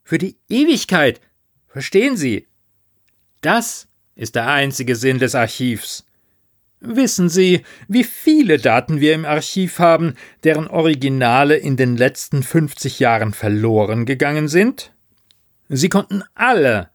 Für 0.02 0.18
die 0.18 0.37
Ewigkeit. 0.49 1.21
Verstehen 1.68 2.16
Sie? 2.16 2.49
Das 3.40 3.87
ist 4.14 4.35
der 4.35 4.49
einzige 4.49 4.97
Sinn 4.97 5.18
des 5.18 5.35
Archivs. 5.35 6.04
Wissen 6.80 7.28
Sie, 7.28 7.62
wie 7.87 8.02
viele 8.02 8.59
Daten 8.59 9.00
wir 9.00 9.14
im 9.14 9.25
Archiv 9.25 9.78
haben, 9.78 10.16
deren 10.42 10.66
Originale 10.66 11.56
in 11.56 11.76
den 11.76 11.97
letzten 11.97 12.42
50 12.42 12.99
Jahren 12.99 13.32
verloren 13.32 14.04
gegangen 14.04 14.49
sind? 14.49 14.92
Sie 15.68 15.88
konnten 15.88 16.25
alle, 16.35 16.90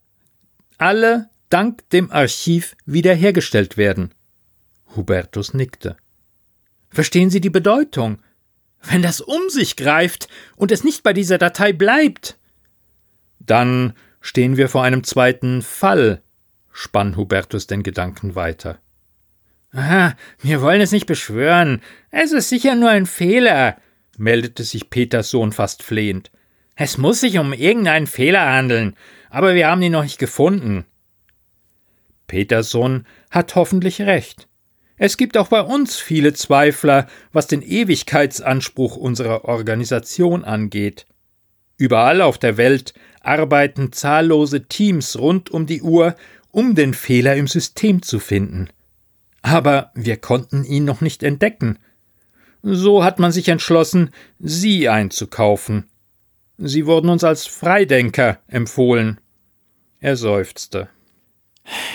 alle 0.76 1.30
dank 1.48 1.88
dem 1.88 2.10
Archiv 2.12 2.76
wiederhergestellt 2.84 3.78
werden. 3.78 4.12
Hubertus 4.94 5.54
nickte. 5.54 5.96
Verstehen 6.98 7.30
Sie 7.30 7.40
die 7.40 7.48
Bedeutung? 7.48 8.18
Wenn 8.82 9.02
das 9.02 9.20
um 9.20 9.50
sich 9.50 9.76
greift 9.76 10.26
und 10.56 10.72
es 10.72 10.82
nicht 10.82 11.04
bei 11.04 11.12
dieser 11.12 11.38
Datei 11.38 11.72
bleibt, 11.72 12.36
dann 13.38 13.92
stehen 14.20 14.56
wir 14.56 14.68
vor 14.68 14.82
einem 14.82 15.04
zweiten 15.04 15.62
Fall, 15.62 16.22
spann 16.72 17.16
Hubertus 17.16 17.68
den 17.68 17.84
Gedanken 17.84 18.34
weiter. 18.34 18.80
Aha, 19.70 20.16
wir 20.40 20.60
wollen 20.60 20.80
es 20.80 20.90
nicht 20.90 21.06
beschwören. 21.06 21.82
Es 22.10 22.32
ist 22.32 22.48
sicher 22.48 22.74
nur 22.74 22.90
ein 22.90 23.06
Fehler, 23.06 23.76
meldete 24.16 24.64
sich 24.64 24.90
Peters 24.90 25.30
Sohn 25.30 25.52
fast 25.52 25.84
flehend. 25.84 26.32
Es 26.74 26.98
muss 26.98 27.20
sich 27.20 27.38
um 27.38 27.52
irgendeinen 27.52 28.08
Fehler 28.08 28.44
handeln, 28.44 28.96
aber 29.30 29.54
wir 29.54 29.68
haben 29.68 29.82
ihn 29.82 29.92
noch 29.92 30.02
nicht 30.02 30.18
gefunden. 30.18 30.84
Peterson 32.26 33.06
hat 33.30 33.54
hoffentlich 33.54 34.00
recht. 34.00 34.48
Es 34.98 35.16
gibt 35.16 35.36
auch 35.36 35.48
bei 35.48 35.62
uns 35.62 35.96
viele 35.96 36.32
Zweifler, 36.32 37.06
was 37.32 37.46
den 37.46 37.62
Ewigkeitsanspruch 37.62 38.96
unserer 38.96 39.44
Organisation 39.44 40.44
angeht. 40.44 41.06
Überall 41.76 42.20
auf 42.20 42.38
der 42.38 42.56
Welt 42.56 42.94
arbeiten 43.20 43.92
zahllose 43.92 44.66
Teams 44.66 45.18
rund 45.18 45.50
um 45.50 45.66
die 45.66 45.82
Uhr, 45.82 46.16
um 46.50 46.74
den 46.74 46.94
Fehler 46.94 47.36
im 47.36 47.46
System 47.46 48.02
zu 48.02 48.18
finden 48.18 48.70
aber 49.42 49.90
wir 49.94 50.16
konnten 50.16 50.64
ihn 50.64 50.84
noch 50.84 51.00
nicht 51.00 51.22
entdecken. 51.22 51.78
So 52.62 53.04
hat 53.04 53.18
man 53.18 53.32
sich 53.32 53.48
entschlossen, 53.48 54.10
sie 54.38 54.88
einzukaufen. 54.88 55.88
Sie 56.58 56.86
wurden 56.86 57.08
uns 57.08 57.22
als 57.22 57.46
Freidenker 57.46 58.40
empfohlen. 58.48 59.20
Er 60.00 60.16
seufzte. 60.16 60.88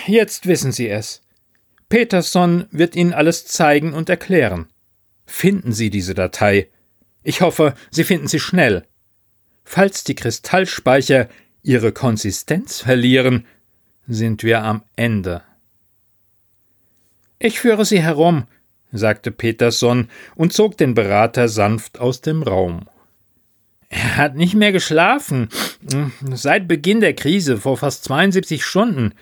Jetzt 0.08 0.48
wissen 0.48 0.72
Sie 0.72 0.88
es. 0.88 1.22
Peterson 1.94 2.66
wird 2.72 2.96
Ihnen 2.96 3.14
alles 3.14 3.46
zeigen 3.46 3.94
und 3.94 4.10
erklären. 4.10 4.66
Finden 5.28 5.74
Sie 5.74 5.92
diese 5.92 6.16
Datei. 6.16 6.70
Ich 7.22 7.42
hoffe, 7.42 7.76
Sie 7.92 8.04
finden 8.04 8.28
sie 8.28 8.40
schnell. 8.40 8.88
Falls 9.64 10.04
die 10.04 10.16
Kristallspeicher 10.16 11.30
ihre 11.62 11.92
Konsistenz 11.92 12.80
verlieren, 12.80 13.46
sind 14.08 14.42
wir 14.42 14.64
am 14.64 14.82
Ende. 14.96 15.44
Ich 17.38 17.60
führe 17.60 17.86
Sie 17.86 18.02
herum, 18.02 18.46
sagte 18.92 19.30
Peterson 19.30 20.10
und 20.34 20.52
zog 20.52 20.76
den 20.78 20.96
Berater 20.96 21.48
sanft 21.48 22.00
aus 22.00 22.22
dem 22.22 22.42
Raum. 22.42 22.90
Er 23.90 24.18
hat 24.18 24.36
nicht 24.36 24.56
mehr 24.56 24.72
geschlafen. 24.72 25.48
Seit 26.32 26.68
Beginn 26.68 27.02
der 27.02 27.14
Krise, 27.14 27.58
vor 27.58 27.78
fast 27.78 28.04
72 28.06 28.66
Stunden. 28.66 29.14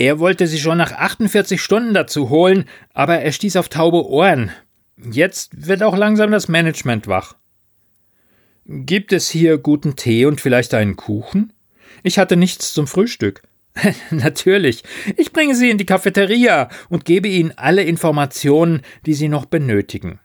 Er 0.00 0.18
wollte 0.18 0.46
sie 0.46 0.58
schon 0.58 0.78
nach 0.78 0.92
48 0.92 1.60
Stunden 1.60 1.92
dazu 1.92 2.30
holen, 2.30 2.64
aber 2.94 3.18
er 3.18 3.32
stieß 3.32 3.56
auf 3.56 3.68
taube 3.68 4.08
Ohren. 4.08 4.50
Jetzt 4.96 5.66
wird 5.68 5.82
auch 5.82 5.94
langsam 5.94 6.30
das 6.30 6.48
Management 6.48 7.06
wach. 7.06 7.36
Gibt 8.64 9.12
es 9.12 9.28
hier 9.28 9.58
guten 9.58 9.96
Tee 9.96 10.24
und 10.24 10.40
vielleicht 10.40 10.72
einen 10.72 10.96
Kuchen? 10.96 11.52
Ich 12.02 12.18
hatte 12.18 12.38
nichts 12.38 12.72
zum 12.72 12.86
Frühstück. 12.86 13.42
Natürlich. 14.10 14.84
Ich 15.18 15.34
bringe 15.34 15.54
Sie 15.54 15.68
in 15.68 15.76
die 15.76 15.84
Cafeteria 15.84 16.70
und 16.88 17.04
gebe 17.04 17.28
Ihnen 17.28 17.52
alle 17.58 17.82
Informationen, 17.82 18.80
die 19.04 19.12
Sie 19.12 19.28
noch 19.28 19.44
benötigen. 19.44 20.18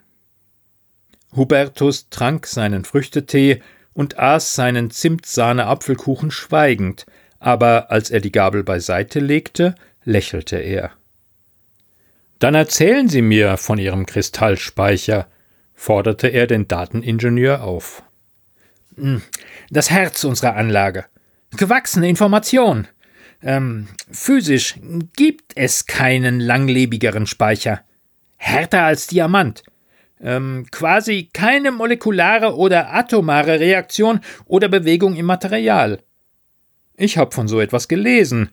Hubertus 1.36 2.08
trank 2.10 2.48
seinen 2.48 2.86
Früchtetee 2.86 3.62
und 3.91 4.20
aß 4.20 4.55
seinen 4.55 4.89
Zimtsahne-Apfelkuchen 4.89 6.32
schweigend, 6.32 7.05
aber 7.39 7.92
als 7.92 8.10
er 8.10 8.22
die 8.22 8.32
Gabel 8.32 8.63
beiseite 8.63 9.20
legte, 9.20 9.75
lächelte 10.04 10.58
er. 10.58 10.92
Dann 12.39 12.56
erzählen 12.56 13.08
Sie 13.08 13.22
mir 13.22 13.58
von 13.58 13.77
Ihrem 13.77 14.06
Kristallspeicher, 14.06 15.27
forderte 15.74 16.27
er 16.27 16.48
den 16.48 16.68
Dateningenieur 16.68 17.63
auf. 17.63 18.04
hm, 18.98 19.22
das 19.70 19.89
Herz 19.89 20.24
unserer 20.24 20.56
Anlage. 20.56 21.06
Gewachsene 21.58 22.10
Information. 22.10 22.88
Ähm, 23.42 23.88
physisch 24.12 24.75
gibt 25.15 25.54
es 25.56 25.86
keinen 25.86 26.39
langlebigeren 26.39 27.27
Speicher. 27.27 27.82
Härter 28.38 28.84
als 28.84 29.08
Diamant. 29.08 29.63
Ähm, 30.22 30.65
quasi 30.72 31.30
keine 31.34 31.72
molekulare 31.72 32.56
oder 32.56 32.94
atomare 32.94 33.60
Reaktion 33.60 34.22
oder 34.46 34.70
Bewegung 34.70 35.15
im 35.15 35.25
Material. 35.25 36.00
Ich 36.98 37.18
habe 37.18 37.34
von 37.34 37.48
so 37.48 37.60
etwas 37.60 37.88
gelesen. 37.88 38.50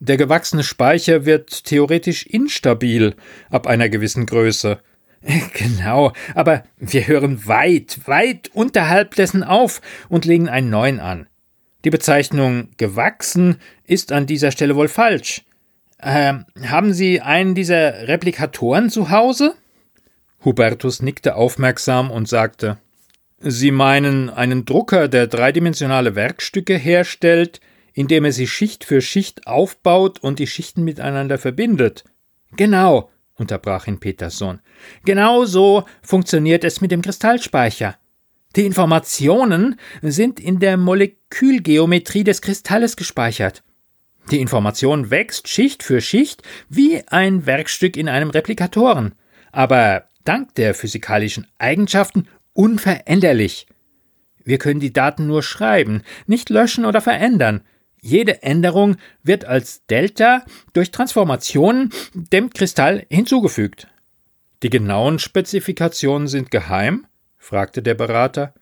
Der 0.00 0.16
gewachsene 0.16 0.64
Speicher 0.64 1.24
wird 1.24 1.64
theoretisch 1.64 2.26
instabil 2.26 3.14
ab 3.50 3.66
einer 3.66 3.88
gewissen 3.88 4.26
Größe. 4.26 4.80
Genau, 5.54 6.12
aber 6.34 6.64
wir 6.76 7.06
hören 7.06 7.46
weit, 7.46 8.00
weit 8.06 8.50
unterhalb 8.52 9.14
dessen 9.14 9.42
auf 9.42 9.80
und 10.10 10.26
legen 10.26 10.50
einen 10.50 10.68
neuen 10.68 11.00
an. 11.00 11.26
Die 11.84 11.90
Bezeichnung 11.90 12.68
gewachsen 12.76 13.56
ist 13.86 14.12
an 14.12 14.26
dieser 14.26 14.50
Stelle 14.50 14.76
wohl 14.76 14.88
falsch. 14.88 15.42
Ähm, 16.02 16.44
haben 16.66 16.92
Sie 16.92 17.22
einen 17.22 17.54
dieser 17.54 18.06
Replikatoren 18.08 18.90
zu 18.90 19.10
Hause? 19.10 19.54
Hubertus 20.44 21.00
nickte 21.00 21.36
aufmerksam 21.36 22.10
und 22.10 22.28
sagte 22.28 22.76
Sie 23.38 23.70
meinen 23.70 24.30
einen 24.30 24.64
Drucker, 24.64 25.08
der 25.08 25.26
dreidimensionale 25.26 26.14
Werkstücke 26.14 26.76
herstellt, 26.76 27.60
indem 27.94 28.24
er 28.24 28.32
sie 28.32 28.46
Schicht 28.46 28.84
für 28.84 29.00
Schicht 29.00 29.46
aufbaut 29.46 30.18
und 30.22 30.38
die 30.38 30.46
Schichten 30.46 30.84
miteinander 30.84 31.38
verbindet. 31.38 32.04
Genau, 32.56 33.10
unterbrach 33.34 33.86
ihn 33.86 34.00
Peterson. 34.00 34.60
Genau 35.04 35.44
so 35.44 35.84
funktioniert 36.02 36.64
es 36.64 36.80
mit 36.80 36.90
dem 36.90 37.02
Kristallspeicher. 37.02 37.96
Die 38.56 38.66
Informationen 38.66 39.76
sind 40.02 40.38
in 40.38 40.60
der 40.60 40.76
Molekülgeometrie 40.76 42.24
des 42.24 42.40
Kristalles 42.40 42.96
gespeichert. 42.96 43.64
Die 44.30 44.40
Information 44.40 45.10
wächst 45.10 45.48
Schicht 45.48 45.82
für 45.82 46.00
Schicht 46.00 46.42
wie 46.68 47.02
ein 47.08 47.46
Werkstück 47.46 47.96
in 47.96 48.08
einem 48.08 48.30
Replikatoren, 48.30 49.14
aber 49.52 50.04
dank 50.24 50.54
der 50.54 50.74
physikalischen 50.74 51.46
Eigenschaften 51.58 52.28
unveränderlich. 52.52 53.66
Wir 54.44 54.58
können 54.58 54.80
die 54.80 54.92
Daten 54.92 55.26
nur 55.26 55.42
schreiben, 55.42 56.02
nicht 56.26 56.48
löschen 56.50 56.84
oder 56.84 57.00
verändern. 57.00 57.62
Jede 58.04 58.42
Änderung 58.42 58.96
wird 59.22 59.46
als 59.46 59.86
Delta 59.86 60.44
durch 60.74 60.90
Transformationen 60.90 61.90
dem 62.12 62.50
Kristall 62.50 63.06
hinzugefügt. 63.08 63.88
Die 64.62 64.68
genauen 64.68 65.18
Spezifikationen 65.18 66.28
sind 66.28 66.50
geheim? 66.50 67.06
fragte 67.38 67.82
der 67.82 67.94
Berater. 67.94 68.52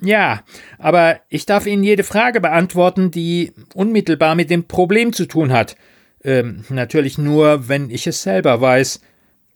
Ja, 0.00 0.42
aber 0.76 1.20
ich 1.28 1.46
darf 1.46 1.66
Ihnen 1.66 1.84
jede 1.84 2.02
Frage 2.02 2.40
beantworten, 2.40 3.12
die 3.12 3.52
unmittelbar 3.74 4.34
mit 4.34 4.50
dem 4.50 4.64
Problem 4.64 5.12
zu 5.12 5.26
tun 5.26 5.52
hat. 5.52 5.76
Ähm, 6.24 6.64
natürlich 6.68 7.16
nur, 7.16 7.68
wenn 7.68 7.90
ich 7.90 8.08
es 8.08 8.24
selber 8.24 8.60
weiß. 8.60 9.02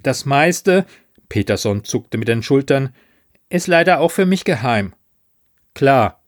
Das 0.01 0.27
meiste, 0.27 0.87
Peterson 1.29 1.83
zuckte 1.83 2.19
mit 2.19 2.29
den 2.29 2.45
Schultern, 2.45 2.95
ist 3.49 3.67
leider 3.67 3.99
auch 3.99 4.13
für 4.13 4.27
mich 4.27 4.45
geheim. 4.45 4.95
Klar. 5.75 6.23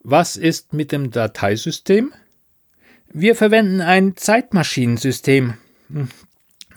Was 0.00 0.36
ist 0.36 0.72
mit 0.72 0.90
dem 0.90 1.12
Dateisystem? 1.12 2.12
Wir 3.12 3.34
verwenden 3.34 3.80
ein 3.80 4.16
Zeitmaschinensystem. 4.16 5.54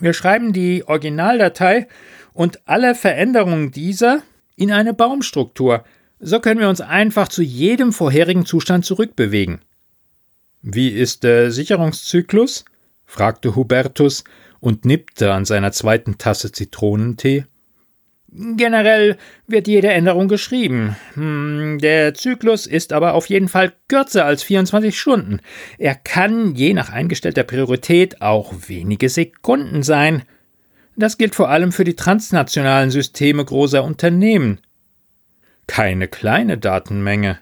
Wir 0.00 0.12
schreiben 0.12 0.52
die 0.52 0.84
Originaldatei 0.86 1.86
und 2.32 2.60
alle 2.66 2.94
Veränderungen 2.96 3.70
dieser 3.70 4.22
in 4.56 4.72
eine 4.72 4.94
Baumstruktur. 4.94 5.84
So 6.18 6.40
können 6.40 6.60
wir 6.60 6.68
uns 6.68 6.80
einfach 6.80 7.28
zu 7.28 7.42
jedem 7.42 7.92
vorherigen 7.92 8.46
Zustand 8.46 8.84
zurückbewegen. 8.84 9.60
Wie 10.62 10.88
ist 10.88 11.22
der 11.22 11.50
Sicherungszyklus? 11.52 12.64
fragte 13.04 13.54
Hubertus 13.54 14.24
und 14.60 14.84
nippte 14.84 15.32
an 15.32 15.44
seiner 15.44 15.72
zweiten 15.72 16.18
Tasse 16.18 16.50
Zitronentee. 16.50 17.44
Generell 18.36 19.16
wird 19.46 19.68
jede 19.68 19.92
Änderung 19.92 20.26
geschrieben. 20.26 20.96
Hm, 21.14 21.78
der 21.80 22.14
Zyklus 22.14 22.66
ist 22.66 22.92
aber 22.92 23.14
auf 23.14 23.26
jeden 23.26 23.46
Fall 23.46 23.72
kürzer 23.86 24.24
als 24.24 24.42
24 24.42 24.98
Stunden. 24.98 25.38
Er 25.78 25.94
kann 25.94 26.56
je 26.56 26.74
nach 26.74 26.90
eingestellter 26.90 27.44
Priorität 27.44 28.22
auch 28.22 28.52
wenige 28.66 29.08
Sekunden 29.08 29.84
sein. 29.84 30.24
Das 30.96 31.16
gilt 31.16 31.36
vor 31.36 31.48
allem 31.48 31.70
für 31.70 31.84
die 31.84 31.94
transnationalen 31.94 32.90
Systeme 32.90 33.44
großer 33.44 33.84
Unternehmen. 33.84 34.58
Keine 35.68 36.08
kleine 36.08 36.58
Datenmenge. 36.58 37.38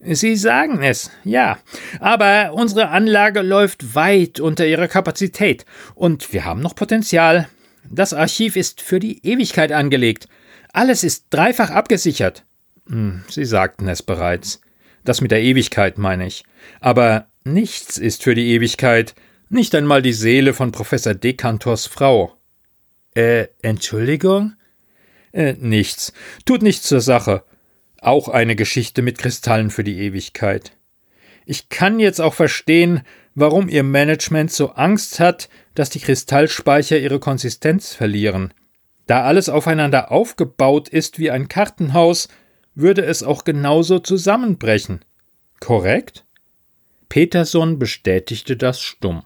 Sie 0.00 0.34
sagen 0.36 0.82
es, 0.82 1.10
ja, 1.24 1.58
aber 2.00 2.54
unsere 2.54 2.88
Anlage 2.88 3.42
läuft 3.42 3.94
weit 3.94 4.40
unter 4.40 4.66
ihrer 4.66 4.88
Kapazität 4.88 5.66
und 5.94 6.32
wir 6.32 6.46
haben 6.46 6.60
noch 6.60 6.74
Potenzial. 6.74 7.48
Das 7.90 8.12
Archiv 8.12 8.56
ist 8.56 8.80
für 8.80 9.00
die 9.00 9.24
Ewigkeit 9.26 9.72
angelegt. 9.72 10.28
Alles 10.72 11.04
ist 11.04 11.26
dreifach 11.30 11.70
abgesichert. 11.70 12.44
Hm, 12.88 13.22
Sie 13.28 13.44
sagten 13.44 13.88
es 13.88 14.02
bereits. 14.02 14.60
Das 15.04 15.20
mit 15.20 15.30
der 15.30 15.42
Ewigkeit 15.42 15.98
meine 15.98 16.26
ich. 16.26 16.44
Aber 16.80 17.26
nichts 17.44 17.98
ist 17.98 18.22
für 18.22 18.34
die 18.34 18.52
Ewigkeit, 18.52 19.14
nicht 19.48 19.74
einmal 19.74 20.00
die 20.00 20.12
Seele 20.12 20.54
von 20.54 20.72
Professor 20.72 21.14
Dekantors 21.14 21.86
Frau. 21.86 22.36
Äh, 23.14 23.48
Entschuldigung? 23.60 24.54
Äh, 25.32 25.54
nichts. 25.58 26.12
Tut 26.46 26.62
nichts 26.62 26.84
zur 26.84 27.00
Sache. 27.00 27.44
Auch 28.00 28.28
eine 28.28 28.56
Geschichte 28.56 29.02
mit 29.02 29.18
Kristallen 29.18 29.70
für 29.70 29.84
die 29.84 29.98
Ewigkeit. 29.98 30.76
Ich 31.44 31.68
kann 31.68 32.00
jetzt 32.00 32.20
auch 32.20 32.34
verstehen, 32.34 33.02
warum 33.34 33.68
Ihr 33.68 33.82
Management 33.82 34.52
so 34.52 34.70
Angst 34.70 35.20
hat, 35.20 35.48
dass 35.74 35.90
die 35.90 36.00
Kristallspeicher 36.00 36.98
ihre 36.98 37.18
Konsistenz 37.18 37.94
verlieren. 37.94 38.52
Da 39.06 39.24
alles 39.24 39.48
aufeinander 39.48 40.12
aufgebaut 40.12 40.88
ist 40.88 41.18
wie 41.18 41.30
ein 41.30 41.48
Kartenhaus, 41.48 42.28
würde 42.74 43.04
es 43.04 43.22
auch 43.22 43.44
genauso 43.44 43.98
zusammenbrechen. 43.98 45.04
Korrekt? 45.60 46.24
Peterson 47.08 47.78
bestätigte 47.78 48.56
das 48.56 48.80
stumm. 48.80 49.22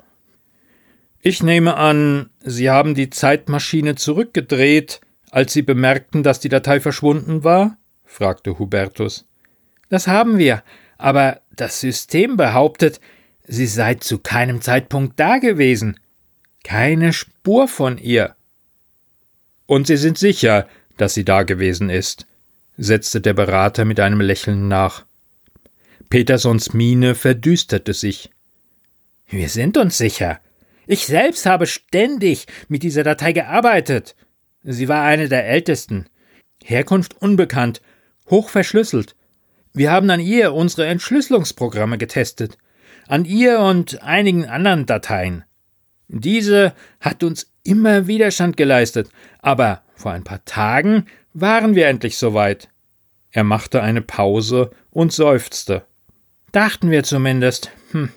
Ich 1.20 1.42
nehme 1.42 1.76
an, 1.76 2.30
Sie 2.40 2.70
haben 2.70 2.94
die 2.94 3.11
Zeitmaschine 3.11 3.94
zurückgedreht, 3.94 5.00
als 5.30 5.52
Sie 5.52 5.62
bemerkten, 5.62 6.22
dass 6.22 6.40
die 6.40 6.48
Datei 6.48 6.80
verschwunden 6.80 7.44
war? 7.44 7.78
fragte 8.04 8.59
Hubertus. 8.59 9.26
Das 9.88 10.09
haben 10.09 10.38
wir, 10.38 10.62
aber 10.98 11.40
das 11.54 11.80
System 11.80 12.37
behauptet, 12.37 13.00
sie 13.46 13.66
sei 13.66 13.94
zu 13.94 14.18
keinem 14.18 14.61
Zeitpunkt 14.61 15.18
da 15.20 15.38
gewesen. 15.38 15.98
Keine 16.66 17.12
Spur 17.12 17.68
von 17.68 17.96
ihr. 17.96 18.35
Und 19.66 19.87
Sie 19.87 19.96
sind 19.96 20.18
sicher, 20.18 20.66
dass 20.96 21.14
sie 21.14 21.24
da 21.24 21.44
gewesen 21.44 21.90
ist, 21.90 22.26
setzte 22.76 23.20
der 23.20 23.35
Berater 23.35 23.85
mit 23.85 24.00
einem 24.00 24.20
Lächeln 24.20 24.66
nach. 24.66 25.05
Petersons 26.11 26.72
Miene 26.72 27.14
verdüsterte 27.14 27.94
sich. 27.94 28.31
Wir 29.29 29.48
sind 29.48 29.76
uns 29.76 29.96
sicher. 29.96 30.40
Ich 30.88 31.07
selbst 31.07 31.46
habe 31.46 31.68
ständig 31.68 32.48
mit 32.66 32.83
dieser 32.83 33.05
Datei 33.05 33.31
gearbeitet. 33.31 34.16
Sie 34.64 34.88
war 34.88 35.05
eine 35.05 35.29
der 35.29 35.46
ältesten. 35.46 36.07
Herkunft 36.64 37.22
unbekannt, 37.22 37.81
hoch 38.29 38.48
verschlüsselt. 38.48 39.14
Wir 39.72 39.92
haben 39.92 40.11
an 40.11 40.18
ihr 40.18 40.52
unsere 40.52 40.87
Entschlüsselungsprogramme 40.87 41.96
getestet. 41.96 42.59
An 43.07 43.24
ihr 43.24 43.61
und 43.61 44.02
einigen 44.02 44.46
anderen 44.46 44.85
Dateien. 44.85 45.44
Diese 46.09 46.75
hat 47.01 47.23
uns 47.23 47.51
immer 47.64 48.07
Widerstand 48.07 48.57
geleistet, 48.57 49.11
aber 49.40 49.83
vor 49.95 50.12
ein 50.12 50.25
paar 50.25 50.45
Tagen 50.45 51.07
waren 51.33 51.75
wir 51.75 51.88
endlich 51.88 52.16
soweit. 52.16 52.69
Er 53.31 53.45
machte 53.45 53.83
eine 53.83 54.03
Pause 54.03 54.71
und 54.90 55.12
seufzte. 55.12 55.85
Dachten 56.53 56.90
wir 56.90 57.03
zumindest. 57.03 57.71
Hm. 57.90 58.11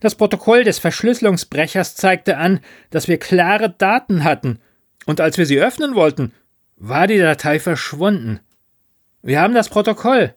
Das 0.00 0.14
Protokoll 0.14 0.64
des 0.64 0.78
Verschlüsselungsbrechers 0.78 1.94
zeigte 1.94 2.36
an, 2.36 2.60
dass 2.90 3.08
wir 3.08 3.18
klare 3.18 3.70
Daten 3.70 4.24
hatten, 4.24 4.58
und 5.06 5.20
als 5.20 5.38
wir 5.38 5.46
sie 5.46 5.58
öffnen 5.58 5.94
wollten, 5.94 6.32
war 6.76 7.06
die 7.06 7.18
Datei 7.18 7.58
verschwunden. 7.58 8.40
Wir 9.22 9.40
haben 9.40 9.54
das 9.54 9.68
Protokoll. 9.68 10.34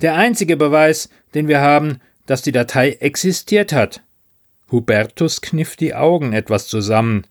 Der 0.00 0.14
einzige 0.14 0.56
Beweis, 0.56 1.08
den 1.34 1.48
wir 1.48 1.60
haben, 1.60 2.00
dass 2.26 2.42
die 2.42 2.52
Datei 2.52 2.92
existiert 3.00 3.72
hat. 3.72 4.02
Hubertus 4.70 5.40
kniff 5.40 5.76
die 5.76 5.94
Augen 5.94 6.32
etwas 6.32 6.68
zusammen. 6.68 7.26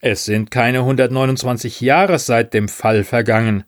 Es 0.00 0.24
sind 0.24 0.50
keine 0.50 0.80
129 0.80 1.80
Jahre 1.80 2.18
seit 2.18 2.54
dem 2.54 2.68
Fall 2.68 3.04
vergangen. 3.04 3.64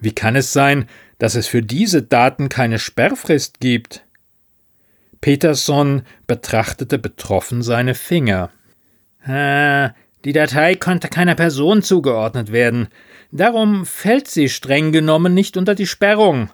Wie 0.00 0.12
kann 0.12 0.36
es 0.36 0.52
sein, 0.52 0.88
dass 1.18 1.34
es 1.34 1.46
für 1.46 1.62
diese 1.62 2.02
Daten 2.02 2.48
keine 2.48 2.78
Sperrfrist 2.78 3.60
gibt? 3.60 4.04
Peterson 5.20 6.02
betrachtete 6.26 6.98
betroffen 6.98 7.62
seine 7.62 7.94
Finger. 7.94 8.50
Ah, 9.24 9.94
die 10.24 10.32
Datei 10.32 10.74
konnte 10.74 11.08
keiner 11.08 11.34
Person 11.34 11.82
zugeordnet 11.82 12.52
werden. 12.52 12.88
Darum 13.30 13.86
fällt 13.86 14.28
sie 14.28 14.48
streng 14.48 14.92
genommen 14.92 15.34
nicht 15.34 15.56
unter 15.56 15.74
die 15.74 15.86
Sperrung. 15.86 16.50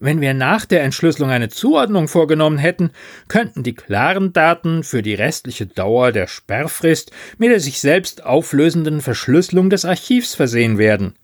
Wenn 0.00 0.20
wir 0.20 0.32
nach 0.32 0.64
der 0.64 0.84
Entschlüsselung 0.84 1.30
eine 1.30 1.48
Zuordnung 1.48 2.06
vorgenommen 2.06 2.58
hätten, 2.58 2.90
könnten 3.26 3.64
die 3.64 3.74
klaren 3.74 4.32
Daten 4.32 4.84
für 4.84 5.02
die 5.02 5.14
restliche 5.14 5.66
Dauer 5.66 6.12
der 6.12 6.28
Sperrfrist 6.28 7.10
mit 7.36 7.50
der 7.50 7.58
sich 7.58 7.80
selbst 7.80 8.24
auflösenden 8.24 9.00
Verschlüsselung 9.00 9.70
des 9.70 9.84
Archivs 9.84 10.36
versehen 10.36 10.78
werden. 10.78 11.14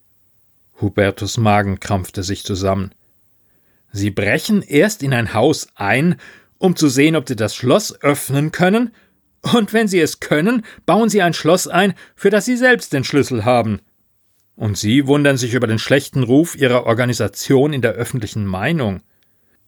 Hubertus 0.80 1.36
Magen 1.36 1.78
krampfte 1.78 2.24
sich 2.24 2.44
zusammen. 2.44 2.90
Sie 3.92 4.10
brechen 4.10 4.62
erst 4.62 5.04
in 5.04 5.14
ein 5.14 5.34
Haus 5.34 5.68
ein, 5.76 6.16
um 6.58 6.74
zu 6.74 6.88
sehen, 6.88 7.14
ob 7.14 7.28
Sie 7.28 7.36
das 7.36 7.54
Schloss 7.54 8.02
öffnen 8.02 8.50
können, 8.50 8.90
und 9.52 9.72
wenn 9.72 9.86
Sie 9.86 10.00
es 10.00 10.20
können, 10.20 10.64
bauen 10.86 11.10
Sie 11.10 11.22
ein 11.22 11.34
Schloss 11.34 11.68
ein, 11.68 11.94
für 12.16 12.30
das 12.30 12.46
Sie 12.46 12.56
selbst 12.56 12.92
den 12.92 13.04
Schlüssel 13.04 13.44
haben. 13.44 13.80
Und 14.56 14.78
Sie 14.78 15.06
wundern 15.06 15.36
sich 15.36 15.54
über 15.54 15.66
den 15.66 15.78
schlechten 15.78 16.22
Ruf 16.22 16.56
Ihrer 16.56 16.86
Organisation 16.86 17.72
in 17.72 17.82
der 17.82 17.92
öffentlichen 17.92 18.46
Meinung. 18.46 19.02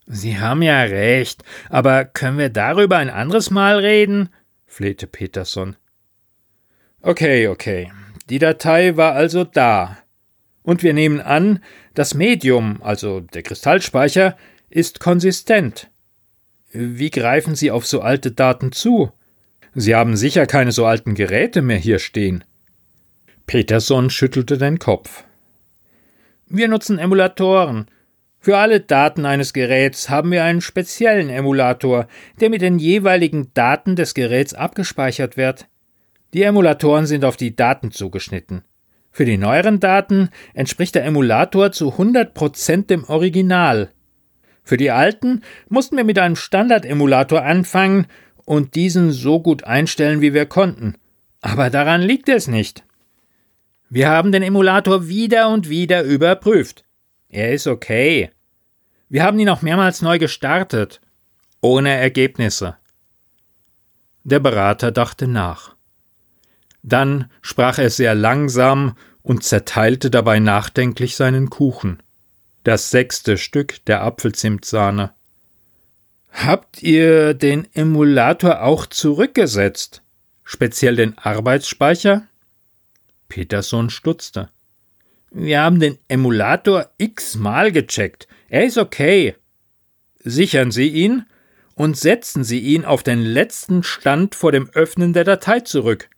Sie 0.07 0.39
haben 0.39 0.63
ja 0.63 0.83
recht, 0.83 1.43
aber 1.69 2.05
können 2.05 2.39
wir 2.39 2.51
darüber 2.51 2.99
ein 2.99 3.11
anderes 3.11 3.51
Mal 3.51 3.79
reden? 3.79 4.29
flehte 4.67 5.07
Peterson. 5.07 5.77
Okay, 7.01 7.49
okay. 7.49 7.93
Die 8.29 8.39
Datei 8.39 8.97
war 8.97 9.15
also 9.15 9.45
da. 9.45 9.99
Und 10.63 10.83
wir 10.83 10.93
nehmen 10.93 11.21
an, 11.21 11.61
das 11.95 12.15
Medium, 12.15 12.83
also 12.83 13.21
der 13.21 13.43
Kristallspeicher, 13.43 14.37
ist 14.69 15.01
konsistent. 15.01 15.91
Wie 16.73 17.11
greifen 17.11 17.55
Sie 17.55 17.71
auf 17.71 17.87
so 17.87 18.01
alte 18.01 18.33
Daten 18.33 18.73
zu? 18.73 19.13
Sie 19.75 19.95
haben 19.95 20.17
sicher 20.17 20.47
keine 20.47 20.73
so 20.73 20.87
alten 20.87 21.15
Geräte 21.15 21.63
mehr 21.63 21.79
hier 21.79 21.99
stehen. 21.99 22.45
Peterson 23.47 24.11
schüttelte 24.11 24.59
den 24.59 24.81
Kopf. 24.81 25.25
Wir 26.49 26.67
nutzen 26.67 26.99
Emulatoren. 26.99 27.87
Für 28.41 28.59
alle 28.59 28.81
Daten 28.81 29.25
eines 29.25 29.53
Geräts 29.53 30.11
haben 30.11 30.33
wir 30.33 30.43
einen 30.43 30.61
speziellen 30.61 31.31
Emulator, 31.31 32.09
der 32.41 32.51
mit 32.51 32.61
den 32.61 32.79
jeweiligen 32.79 33.53
Daten 33.55 33.95
des 33.95 34.15
Geräts 34.15 34.53
abgespeichert 34.55 35.37
wird. 35.37 35.67
Die 36.35 36.43
Emulatoren 36.43 37.07
sind 37.07 37.25
auf 37.25 37.37
die 37.37 37.55
Daten 37.55 37.93
zugeschnitten. 37.93 38.63
Für 39.13 39.25
die 39.25 39.39
neueren 39.39 39.81
Daten 39.81 40.31
entspricht 40.53 40.95
der 40.95 41.05
Emulator 41.05 41.73
zu 41.73 41.95
100% 41.95 42.87
dem 42.87 43.05
Original. 43.05 43.91
Für 44.63 44.77
die 44.77 44.91
alten 44.91 45.43
mussten 45.69 45.97
wir 45.97 46.05
mit 46.05 46.19
einem 46.19 46.37
Standard-Emulator 46.37 47.43
anfangen 47.43 48.09
und 48.45 48.75
diesen 48.75 49.13
so 49.13 49.41
gut 49.41 49.65
einstellen, 49.65 50.21
wie 50.21 50.35
wir 50.35 50.47
konnten. 50.47 50.97
Aber 51.41 51.71
daran 51.71 52.03
liegt 52.03 52.29
es 52.29 52.49
nicht. 52.49 52.86
Wir 53.89 54.09
haben 54.09 54.33
den 54.33 54.43
Emulator 54.43 55.09
wieder 55.09 55.49
und 55.49 55.69
wieder 55.69 56.03
überprüft. 56.03 56.85
Er 57.29 57.53
ist 57.53 57.67
okay. 57.67 58.31
Wir 59.09 59.23
haben 59.23 59.39
ihn 59.39 59.49
auch 59.49 59.63
mehrmals 59.63 60.03
neu 60.03 60.19
gestartet. 60.19 61.01
Ohne 61.61 61.91
Ergebnisse. 61.91 62.77
Der 64.25 64.41
Berater 64.41 64.91
dachte 64.91 65.29
nach. 65.29 65.77
Dann 66.83 67.31
sprach 67.43 67.79
er 67.79 67.91
sehr 67.91 68.15
langsam 68.15 68.97
und 69.23 69.45
zerteilte 69.45 70.11
dabei 70.11 70.39
nachdenklich 70.41 71.17
seinen 71.17 71.51
Kuchen. 71.51 72.03
Das 72.65 72.91
sechste 72.91 73.39
Stück 73.39 73.85
der 73.87 74.03
Apfelzimtsahne. 74.03 75.13
Habt 76.33 76.83
ihr 76.83 77.35
den 77.35 77.67
Emulator 77.75 78.63
auch 78.63 78.87
zurückgesetzt? 78.87 80.03
Speziell 80.45 80.97
den 80.97 81.17
Arbeitsspeicher? 81.19 82.27
Peterson 83.29 83.91
stutzte. 83.91 84.51
Wir 85.31 85.61
haben 85.61 85.81
den 85.81 85.99
Emulator 86.09 86.91
x-mal 86.99 87.73
gecheckt. 87.73 88.29
Er 88.49 88.65
ist 88.65 88.79
okay. 88.79 89.35
Sichern 90.19 90.71
Sie 90.71 90.89
ihn 90.89 91.25
und 91.75 91.97
setzen 91.97 92.43
Sie 92.43 92.61
ihn 92.61 92.85
auf 92.85 93.03
den 93.03 93.21
letzten 93.21 93.83
Stand 93.83 94.35
vor 94.35 94.53
dem 94.53 94.71
Öffnen 94.71 95.13
der 95.13 95.25
Datei 95.25 95.61
zurück. 95.61 96.09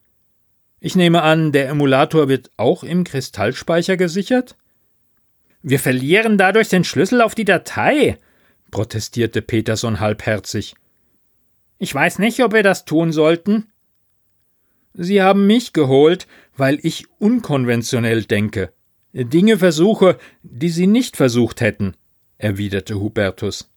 Ich 0.81 0.94
nehme 0.94 1.23
an, 1.23 1.53
der 1.53 1.68
Emulator 1.68 2.29
wird 2.29 2.51
auch 2.57 2.85
im 2.85 3.05
Kristallspeicher 3.05 3.97
gesichert? 3.97 4.57
Wir 5.62 5.81
verlieren 5.81 6.38
dadurch 6.38 6.68
den 6.68 6.85
Schlüssel 6.85 7.21
auf 7.21 7.35
die 7.35 7.44
Datei, 7.44 8.18
protestierte 8.71 9.42
Peterson 9.42 9.99
halbherzig. 9.99 10.77
Ich 11.79 11.92
weiß 11.92 12.21
nicht, 12.21 12.42
ob 12.44 12.53
wir 12.53 12.62
das 12.62 12.85
tun 12.85 13.12
sollten. 13.12 13.73
Sie 15.00 15.22
haben 15.22 15.46
mich 15.46 15.72
geholt, 15.72 16.26
weil 16.56 16.80
ich 16.82 17.06
unkonventionell 17.20 18.24
denke, 18.24 18.72
Dinge 19.12 19.58
versuche, 19.58 20.18
die 20.42 20.70
Sie 20.70 20.88
nicht 20.88 21.16
versucht 21.16 21.61
hätten, 21.61 21.94
erwiderte 22.37 22.98
Hubertus. 22.98 23.70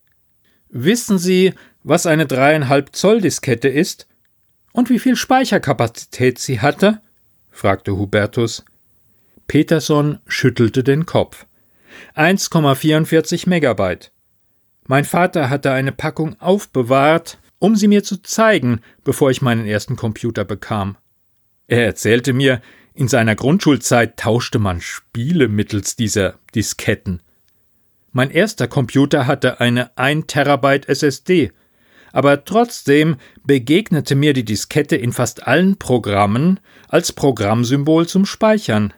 Wissen 0.70 1.20
Sie, 1.20 1.54
was 1.84 2.08
eine 2.08 2.26
dreieinhalb 2.26 2.96
Zoll 2.96 3.22
Diskette 3.22 3.68
ist? 3.70 4.08
Und 4.74 4.90
wie 4.90 4.98
viel 4.98 5.16
Speicherkapazität 5.16 6.40
sie 6.40 6.60
hatte? 6.60 7.02
fragte 7.52 7.98
Hubertus. 7.98 8.66
Peterson 9.46 10.20
schüttelte 10.26 10.84
den 10.84 11.06
Kopf. 11.06 11.46
1,44 12.16 13.48
Megabyte. 13.48 14.12
Mein 14.88 15.06
Vater 15.06 15.52
hatte 15.52 15.72
eine 15.72 15.92
Packung 15.92 16.40
aufbewahrt, 16.42 17.38
um 17.60 17.76
sie 17.76 17.88
mir 17.88 18.04
zu 18.04 18.24
zeigen, 18.24 18.82
bevor 19.04 19.30
ich 19.30 19.44
meinen 19.44 19.68
ersten 19.68 19.96
Computer 19.96 20.46
bekam. 20.46 20.98
Er 21.72 21.86
erzählte 21.86 22.34
mir, 22.34 22.62
in 22.94 23.08
seiner 23.08 23.34
Grundschulzeit 23.34 24.18
tauschte 24.18 24.60
man 24.60 24.82
Spiele 24.82 25.48
mittels 25.48 25.96
dieser 25.96 26.36
Disketten. 26.54 27.22
Mein 28.12 28.30
erster 28.30 28.68
Computer 28.68 29.26
hatte 29.26 29.62
eine 29.62 29.98
1 29.98 30.26
Terabyte 30.28 30.90
SSD, 30.90 31.54
aber 32.12 32.44
trotzdem 32.44 33.16
begegnete 33.46 34.16
mir 34.16 34.34
die 34.34 34.44
Diskette 34.44 34.98
in 34.98 35.14
fast 35.14 35.48
allen 35.48 35.78
Programmen 35.78 36.60
als 36.90 37.14
Programmsymbol 37.14 38.06
zum 38.06 38.26
Speichern. 38.26 38.94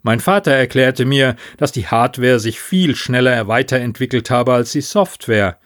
Mein 0.00 0.20
Vater 0.20 0.52
erklärte 0.52 1.04
mir, 1.04 1.36
dass 1.58 1.70
die 1.70 1.86
Hardware 1.86 2.40
sich 2.40 2.60
viel 2.60 2.96
schneller 2.96 3.46
weiterentwickelt 3.46 4.30
habe 4.30 4.54
als 4.54 4.72
die 4.72 4.80
Software. 4.80 5.58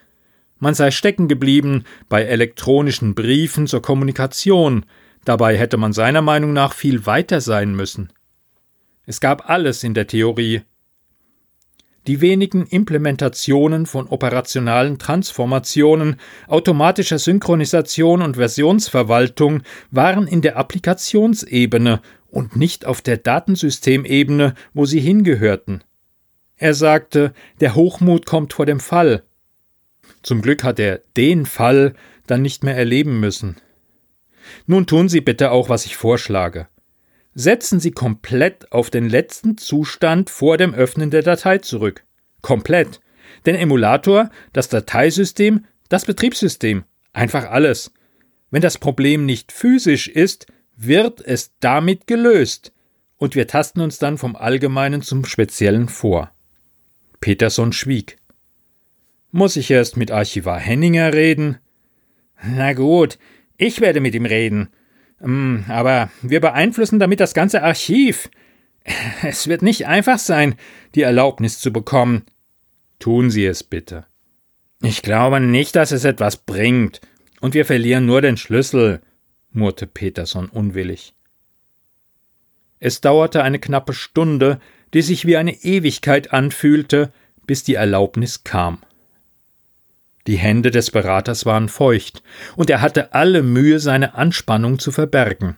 Man 0.58 0.74
sei 0.74 0.90
stecken 0.90 1.28
geblieben 1.28 1.84
bei 2.08 2.24
elektronischen 2.24 3.14
Briefen 3.14 3.68
zur 3.68 3.82
Kommunikation, 3.82 4.84
Dabei 5.24 5.56
hätte 5.56 5.76
man 5.76 5.92
seiner 5.92 6.22
Meinung 6.22 6.52
nach 6.52 6.72
viel 6.72 7.06
weiter 7.06 7.40
sein 7.40 7.74
müssen. 7.74 8.12
Es 9.06 9.20
gab 9.20 9.48
alles 9.48 9.84
in 9.84 9.94
der 9.94 10.06
Theorie. 10.06 10.62
Die 12.06 12.22
wenigen 12.22 12.66
Implementationen 12.66 13.84
von 13.84 14.06
operationalen 14.06 14.98
Transformationen, 14.98 16.16
automatischer 16.46 17.18
Synchronisation 17.18 18.22
und 18.22 18.36
Versionsverwaltung 18.36 19.62
waren 19.90 20.26
in 20.26 20.40
der 20.40 20.56
Applikationsebene 20.56 22.00
und 22.30 22.56
nicht 22.56 22.86
auf 22.86 23.02
der 23.02 23.18
Datensystemebene, 23.18 24.54
wo 24.72 24.86
sie 24.86 25.00
hingehörten. 25.00 25.84
Er 26.56 26.74
sagte, 26.74 27.32
der 27.60 27.74
Hochmut 27.74 28.26
kommt 28.26 28.52
vor 28.52 28.66
dem 28.66 28.80
Fall. 28.80 29.22
Zum 30.22 30.42
Glück 30.42 30.64
hat 30.64 30.78
er 30.78 31.02
den 31.16 31.46
Fall 31.46 31.94
dann 32.26 32.42
nicht 32.42 32.64
mehr 32.64 32.76
erleben 32.76 33.20
müssen. 33.20 33.56
Nun 34.66 34.86
tun 34.86 35.08
Sie 35.08 35.20
bitte 35.20 35.50
auch, 35.50 35.68
was 35.68 35.86
ich 35.86 35.96
vorschlage. 35.96 36.68
Setzen 37.34 37.80
Sie 37.80 37.92
komplett 37.92 38.72
auf 38.72 38.90
den 38.90 39.08
letzten 39.08 39.58
Zustand 39.58 40.30
vor 40.30 40.56
dem 40.56 40.74
Öffnen 40.74 41.10
der 41.10 41.22
Datei 41.22 41.58
zurück. 41.58 42.04
Komplett. 42.42 43.00
Den 43.46 43.54
Emulator, 43.54 44.30
das 44.52 44.68
Dateisystem, 44.68 45.64
das 45.88 46.04
Betriebssystem. 46.04 46.84
Einfach 47.12 47.50
alles. 47.50 47.92
Wenn 48.50 48.62
das 48.62 48.78
Problem 48.78 49.26
nicht 49.26 49.52
physisch 49.52 50.08
ist, 50.08 50.46
wird 50.76 51.20
es 51.20 51.52
damit 51.60 52.06
gelöst. 52.06 52.72
Und 53.16 53.34
wir 53.34 53.46
tasten 53.46 53.80
uns 53.80 53.98
dann 53.98 54.16
vom 54.16 54.36
Allgemeinen 54.36 55.02
zum 55.02 55.24
Speziellen 55.24 55.88
vor. 55.88 56.30
Peterson 57.20 57.72
schwieg. 57.72 58.16
Muss 59.30 59.56
ich 59.56 59.70
erst 59.70 59.96
mit 59.96 60.10
Archivar 60.10 60.58
Henninger 60.58 61.12
reden? 61.12 61.58
Na 62.42 62.72
gut, 62.72 63.18
ich 63.58 63.82
werde 63.82 64.00
mit 64.00 64.14
ihm 64.14 64.24
reden. 64.24 64.70
Mm, 65.20 65.58
aber 65.68 66.10
wir 66.22 66.40
beeinflussen 66.40 66.98
damit 66.98 67.20
das 67.20 67.34
ganze 67.34 67.62
Archiv. 67.62 68.30
Es 69.22 69.48
wird 69.48 69.60
nicht 69.60 69.86
einfach 69.86 70.18
sein, 70.18 70.54
die 70.94 71.02
Erlaubnis 71.02 71.58
zu 71.58 71.72
bekommen. 71.72 72.24
Tun 72.98 73.30
Sie 73.30 73.44
es 73.44 73.62
bitte. 73.62 74.06
Ich 74.80 75.02
glaube 75.02 75.40
nicht, 75.40 75.76
dass 75.76 75.92
es 75.92 76.04
etwas 76.04 76.38
bringt, 76.38 77.00
und 77.40 77.54
wir 77.54 77.66
verlieren 77.66 78.06
nur 78.06 78.22
den 78.22 78.36
Schlüssel, 78.36 79.00
murrte 79.52 79.86
Peterson 79.86 80.48
unwillig. 80.48 81.14
Es 82.80 83.00
dauerte 83.00 83.42
eine 83.42 83.58
knappe 83.58 83.92
Stunde, 83.92 84.60
die 84.94 85.02
sich 85.02 85.26
wie 85.26 85.36
eine 85.36 85.64
Ewigkeit 85.64 86.32
anfühlte, 86.32 87.12
bis 87.46 87.64
die 87.64 87.74
Erlaubnis 87.74 88.44
kam. 88.44 88.82
Die 90.28 90.36
Hände 90.36 90.70
des 90.70 90.90
Beraters 90.90 91.46
waren 91.46 91.70
feucht, 91.70 92.22
und 92.54 92.68
er 92.68 92.82
hatte 92.82 93.14
alle 93.14 93.42
Mühe, 93.42 93.80
seine 93.80 94.14
Anspannung 94.14 94.78
zu 94.78 94.92
verbergen. 94.92 95.56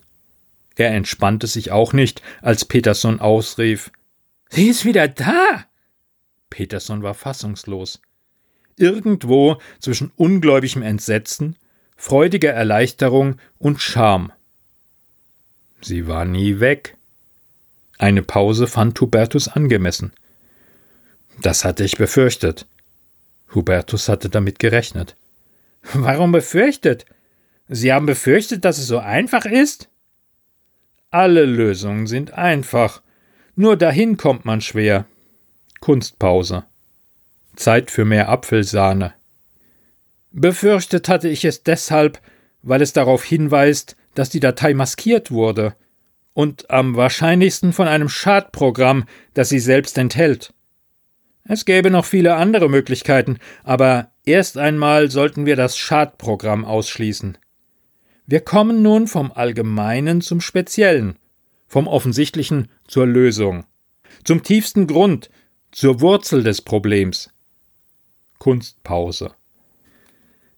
Er 0.77 0.93
entspannte 0.93 1.49
sich 1.49 1.73
auch 1.73 1.93
nicht, 1.93 2.23
als 2.41 2.65
Peterson 2.65 3.19
ausrief 3.19 3.91
Sie 4.49 4.69
ist 4.69 4.85
wieder 4.85 5.09
da. 5.09 5.65
Peterson 6.51 7.03
war 7.03 7.15
fassungslos. 7.15 8.01
Irgendwo 8.77 9.59
zwischen 9.81 10.13
ungläubigem 10.15 10.83
Entsetzen, 10.83 11.57
freudiger 11.97 12.53
Erleichterung 12.53 13.41
und 13.59 13.83
Scham. 13.83 14.31
Sie 15.81 16.07
war 16.07 16.25
nie 16.25 16.61
weg. 16.61 16.97
Eine 17.99 18.23
Pause 18.23 18.69
fand 18.69 19.01
Hubertus 19.01 19.49
angemessen. 19.49 20.13
Das 21.41 21.65
hatte 21.65 21.83
ich 21.83 21.97
befürchtet. 21.97 22.67
Hubertus 23.55 24.09
hatte 24.09 24.29
damit 24.29 24.59
gerechnet. 24.59 25.17
Warum 25.95 26.33
befürchtet? 26.33 27.07
Sie 27.69 27.93
haben 27.93 28.07
befürchtet, 28.07 28.65
dass 28.65 28.79
es 28.79 28.87
so 28.87 28.99
einfach 28.99 29.45
ist? 29.45 29.89
Alle 31.11 31.45
Lösungen 31.45 32.07
sind 32.07 32.33
einfach. 32.35 33.03
Nur 33.57 33.77
dahin 33.77 34.17
kommt 34.17 34.45
man 34.45 34.61
schwer. 34.61 35.07
Kunstpause. 35.81 36.65
Zeit 37.57 37.91
für 37.91 38.05
mehr 38.05 38.29
Apfelsahne. 38.29 39.15
Befürchtet 40.31 41.09
hatte 41.09 41.29
ich 41.29 41.45
es 41.45 41.63
deshalb, 41.63 42.21
weil 42.63 42.83
es 42.83 42.93
darauf 42.93 43.25
hinweist, 43.25 43.97
dass 44.15 44.31
die 44.31 44.41
Datei 44.41 44.75
maskiert 44.75 45.31
wurde 45.31 45.75
und 46.35 46.71
am 46.71 46.97
wahrscheinlichsten 46.97 47.73
von 47.73 47.89
einem 47.89 48.09
Schadprogramm, 48.09 49.07
das 49.35 49.49
sie 49.49 49.59
selbst 49.59 49.99
enthält. 49.99 50.53
Es 51.45 51.65
gäbe 51.65 51.91
noch 51.91 52.05
viele 52.05 52.37
andere 52.37 52.69
Möglichkeiten, 52.69 53.39
aber 53.65 54.11
erst 54.25 54.59
einmal 54.59 55.11
sollten 55.11 55.47
wir 55.47 55.57
das 55.57 55.77
Schadprogramm 55.77 56.65
ausschließen. 56.65 57.39
Wir 58.27 58.41
kommen 58.41 58.83
nun 58.83 59.09
vom 59.09 59.33
Allgemeinen 59.33 60.21
zum 60.21 60.41
Speziellen, 60.41 61.19
vom 61.67 61.89
Offensichtlichen 61.89 62.69
zur 62.87 63.07
Lösung, 63.07 63.65
zum 64.25 64.43
tiefsten 64.43 64.87
Grund, 64.87 65.31
zur 65.73 66.01
Wurzel 66.01 66.43
des 66.43 66.63
Problems. 66.63 67.31
Kunstpause. 68.39 69.33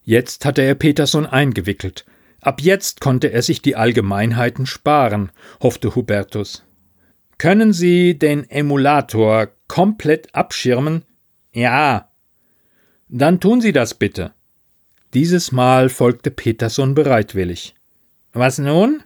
Jetzt 0.03 0.45
hatte 0.45 0.61
er 0.61 0.75
Peterson 0.75 1.25
eingewickelt. 1.25 2.05
Ab 2.41 2.61
jetzt 2.61 2.99
konnte 2.99 3.31
er 3.31 3.41
sich 3.41 3.61
die 3.61 3.75
Allgemeinheiten 3.75 4.65
sparen, 4.65 5.31
hoffte 5.61 5.95
Hubertus. 5.95 6.63
Können 7.43 7.73
Sie 7.73 8.17
den 8.17 8.49
Emulator 8.49 9.49
komplett 9.67 10.33
abschirmen? 10.33 11.03
Ja. 11.51 12.09
Dann 13.09 13.41
tun 13.41 13.59
Sie 13.59 13.73
das 13.73 13.95
bitte. 13.95 14.33
Dieses 15.13 15.51
Mal 15.51 15.89
folgte 15.89 16.31
Peterson 16.31 16.95
bereitwillig. 16.95 17.75
Was 18.31 18.59
nun? 18.59 19.03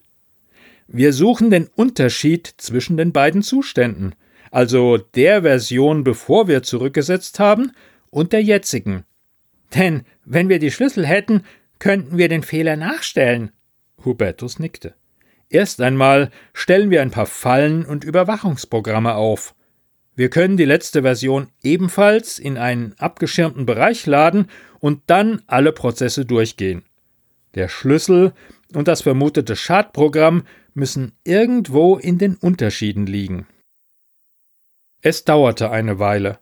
Wir 0.88 1.14
suchen 1.14 1.50
den 1.50 1.66
Unterschied 1.66 2.54
zwischen 2.58 2.96
den 2.96 3.12
beiden 3.12 3.42
Zuständen, 3.42 4.14
also 4.52 4.98
der 5.00 5.42
Version, 5.42 6.04
bevor 6.04 6.48
wir 6.48 6.62
zurückgesetzt 6.62 7.40
haben, 7.40 7.72
und 8.12 8.34
der 8.34 8.44
jetzigen. 8.44 9.04
Denn 9.74 10.04
wenn 10.26 10.48
wir 10.48 10.60
die 10.60 10.70
Schlüssel 10.70 11.08
hätten, 11.08 11.42
könnten 11.80 12.20
wir 12.20 12.30
den 12.30 12.44
Fehler 12.44 12.76
nachstellen. 12.76 13.50
Hubertus 14.06 14.60
nickte. 14.60 14.94
Erst 15.50 15.82
einmal 15.82 16.30
stellen 16.54 16.90
wir 16.90 17.02
ein 17.02 17.12
paar 17.12 17.26
Fallen 17.26 17.86
und 17.86 18.04
Überwachungsprogramme 18.04 19.16
auf. 19.16 19.56
Wir 20.16 20.30
können 20.30 20.58
die 20.58 20.66
letzte 20.66 21.04
Version 21.04 21.50
ebenfalls 21.62 22.40
in 22.40 22.58
einen 22.58 22.96
abgeschirmten 22.98 23.66
Bereich 23.66 24.06
laden 24.06 24.50
und 24.80 25.04
dann 25.08 25.42
alle 25.48 25.72
Prozesse 25.72 26.26
durchgehen. 26.26 26.84
Der 27.56 27.70
Schlüssel 27.70 28.34
und 28.74 28.88
das 28.88 29.04
vermutete 29.04 29.56
Schadprogramm 29.56 30.44
müssen 30.74 31.14
irgendwo 31.24 31.98
in 31.98 32.18
den 32.18 32.36
Unterschieden 32.36 33.06
liegen. 33.06 33.48
Es 35.02 35.24
dauerte 35.24 35.72
eine 35.72 36.00
Weile. 36.00 36.40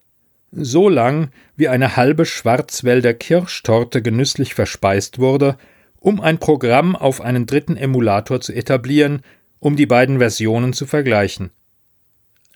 So 0.52 0.90
lang, 0.90 1.32
wie 1.56 1.68
eine 1.68 1.98
halbe 1.98 2.26
Schwarzwälder 2.26 3.14
Kirschtorte 3.14 4.02
genüsslich 4.02 4.54
verspeist 4.54 5.20
wurde, 5.20 5.58
um 6.06 6.22
ein 6.22 6.38
Programm 6.38 6.96
auf 6.96 7.20
einen 7.20 7.48
dritten 7.48 7.78
Emulator 7.78 8.40
zu 8.40 8.54
etablieren, 8.54 9.24
um 9.58 9.76
die 9.76 9.88
beiden 9.88 10.20
Versionen 10.20 10.72
zu 10.72 10.86
vergleichen. 10.86 11.50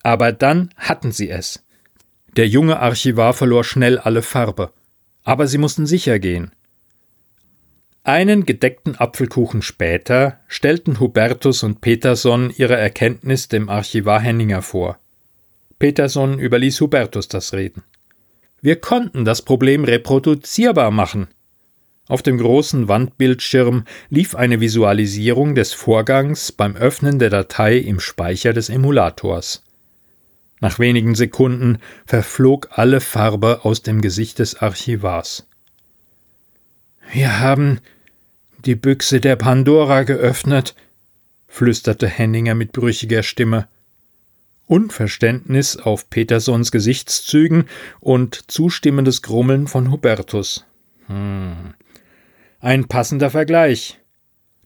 Aber 0.04 0.32
dann 0.32 0.70
hatten 0.78 1.12
sie 1.12 1.32
es. 1.32 1.66
Der 2.38 2.48
junge 2.48 2.80
Archivar 2.80 3.34
verlor 3.34 3.64
schnell 3.64 3.98
alle 3.98 4.22
Farbe. 4.22 4.72
Aber 5.24 5.48
sie 5.48 5.58
mussten 5.58 5.88
sicher 5.88 6.20
gehen. 6.20 6.52
Einen 8.04 8.46
gedeckten 8.46 8.96
Apfelkuchen 8.98 9.64
später 9.64 10.40
stellten 10.48 11.00
Hubertus 11.00 11.64
und 11.64 11.82
Peterson 11.82 12.54
ihre 12.56 12.78
Erkenntnis 12.78 13.48
dem 13.48 13.68
Archivar 13.68 14.20
Henninger 14.20 14.62
vor. 14.62 15.00
Peterson 15.80 16.38
überließ 16.38 16.80
Hubertus 16.82 17.28
das 17.30 17.54
Reden. 17.54 17.82
Wir 18.62 18.76
konnten 18.76 19.26
das 19.26 19.42
Problem 19.42 19.86
reproduzierbar 19.86 20.92
machen, 20.92 21.30
auf 22.10 22.24
dem 22.24 22.40
großen 22.40 22.88
Wandbildschirm 22.88 23.86
lief 24.10 24.36
eine 24.36 24.60
Visualisierung 24.60 25.54
des 25.54 25.74
Vorgangs 25.74 26.52
beim 26.52 26.76
Öffnen 26.76 27.20
der 27.20 27.30
Datei 27.30 27.78
im 27.78 28.00
Speicher 28.00 28.52
des 28.52 28.70
Emulators. 28.70 29.64
Nach 30.60 30.80
wenigen 30.80 31.14
Sekunden 31.14 31.78
verflog 32.08 32.70
alle 32.72 33.00
Farbe 33.00 33.60
aus 33.64 33.84
dem 33.84 34.02
Gesicht 34.02 34.40
des 34.40 34.56
Archivars. 34.56 35.48
Wir 37.14 37.40
haben 37.40 37.80
die 38.66 38.76
Büchse 38.76 39.22
der 39.22 39.36
Pandora 39.36 40.02
geöffnet, 40.02 40.74
flüsterte 41.48 42.08
Henninger 42.08 42.56
mit 42.56 42.72
brüchiger 42.72 43.22
Stimme. 43.22 43.68
Unverständnis 44.66 45.78
auf 45.78 46.10
Petersons 46.10 46.72
Gesichtszügen 46.72 47.66
und 48.00 48.52
zustimmendes 48.52 49.22
Grummeln 49.22 49.68
von 49.68 49.92
Hubertus. 49.92 50.66
Hm. 51.06 51.76
Ein 52.62 52.90
passender 52.90 53.30
Vergleich. 53.30 54.02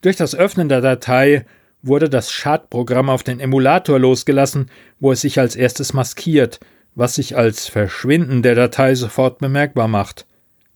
Durch 0.02 0.16
das 0.16 0.34
Öffnen 0.34 0.68
der 0.68 0.82
Datei 0.82 1.46
wurde 1.84 2.10
das 2.10 2.32
Schadprogramm 2.32 3.08
auf 3.08 3.22
den 3.22 3.40
Emulator 3.40 4.00
losgelassen, 4.00 4.72
wo 5.00 5.12
es 5.12 5.22
sich 5.22 5.40
als 5.40 5.56
erstes 5.56 5.94
maskiert, 5.94 6.60
was 6.96 7.14
sich 7.14 7.38
als 7.38 7.68
Verschwinden 7.68 8.42
der 8.42 8.56
Datei 8.56 8.96
sofort 8.96 9.38
bemerkbar 9.38 9.88
macht. 9.88 10.26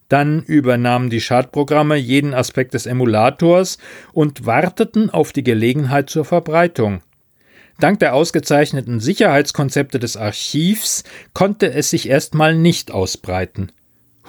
Dann 0.10 0.44
übernahmen 0.44 1.10
die 1.10 1.20
Schadprogramme 1.20 1.96
jeden 1.96 2.36
Aspekt 2.36 2.76
des 2.76 2.86
Emulators 2.86 3.80
und 4.14 4.46
warteten 4.46 5.10
auf 5.10 5.34
die 5.34 5.44
Gelegenheit 5.44 6.12
zur 6.12 6.24
Verbreitung. 6.24 7.02
Dank 7.80 7.98
der 8.00 8.14
ausgezeichneten 8.14 9.00
Sicherheitskonzepte 9.00 9.98
des 9.98 10.18
Archivs 10.18 11.04
konnte 11.34 11.74
es 11.74 11.90
sich 11.90 12.08
erstmal 12.10 12.56
nicht 12.56 12.92
ausbreiten. 12.92 13.72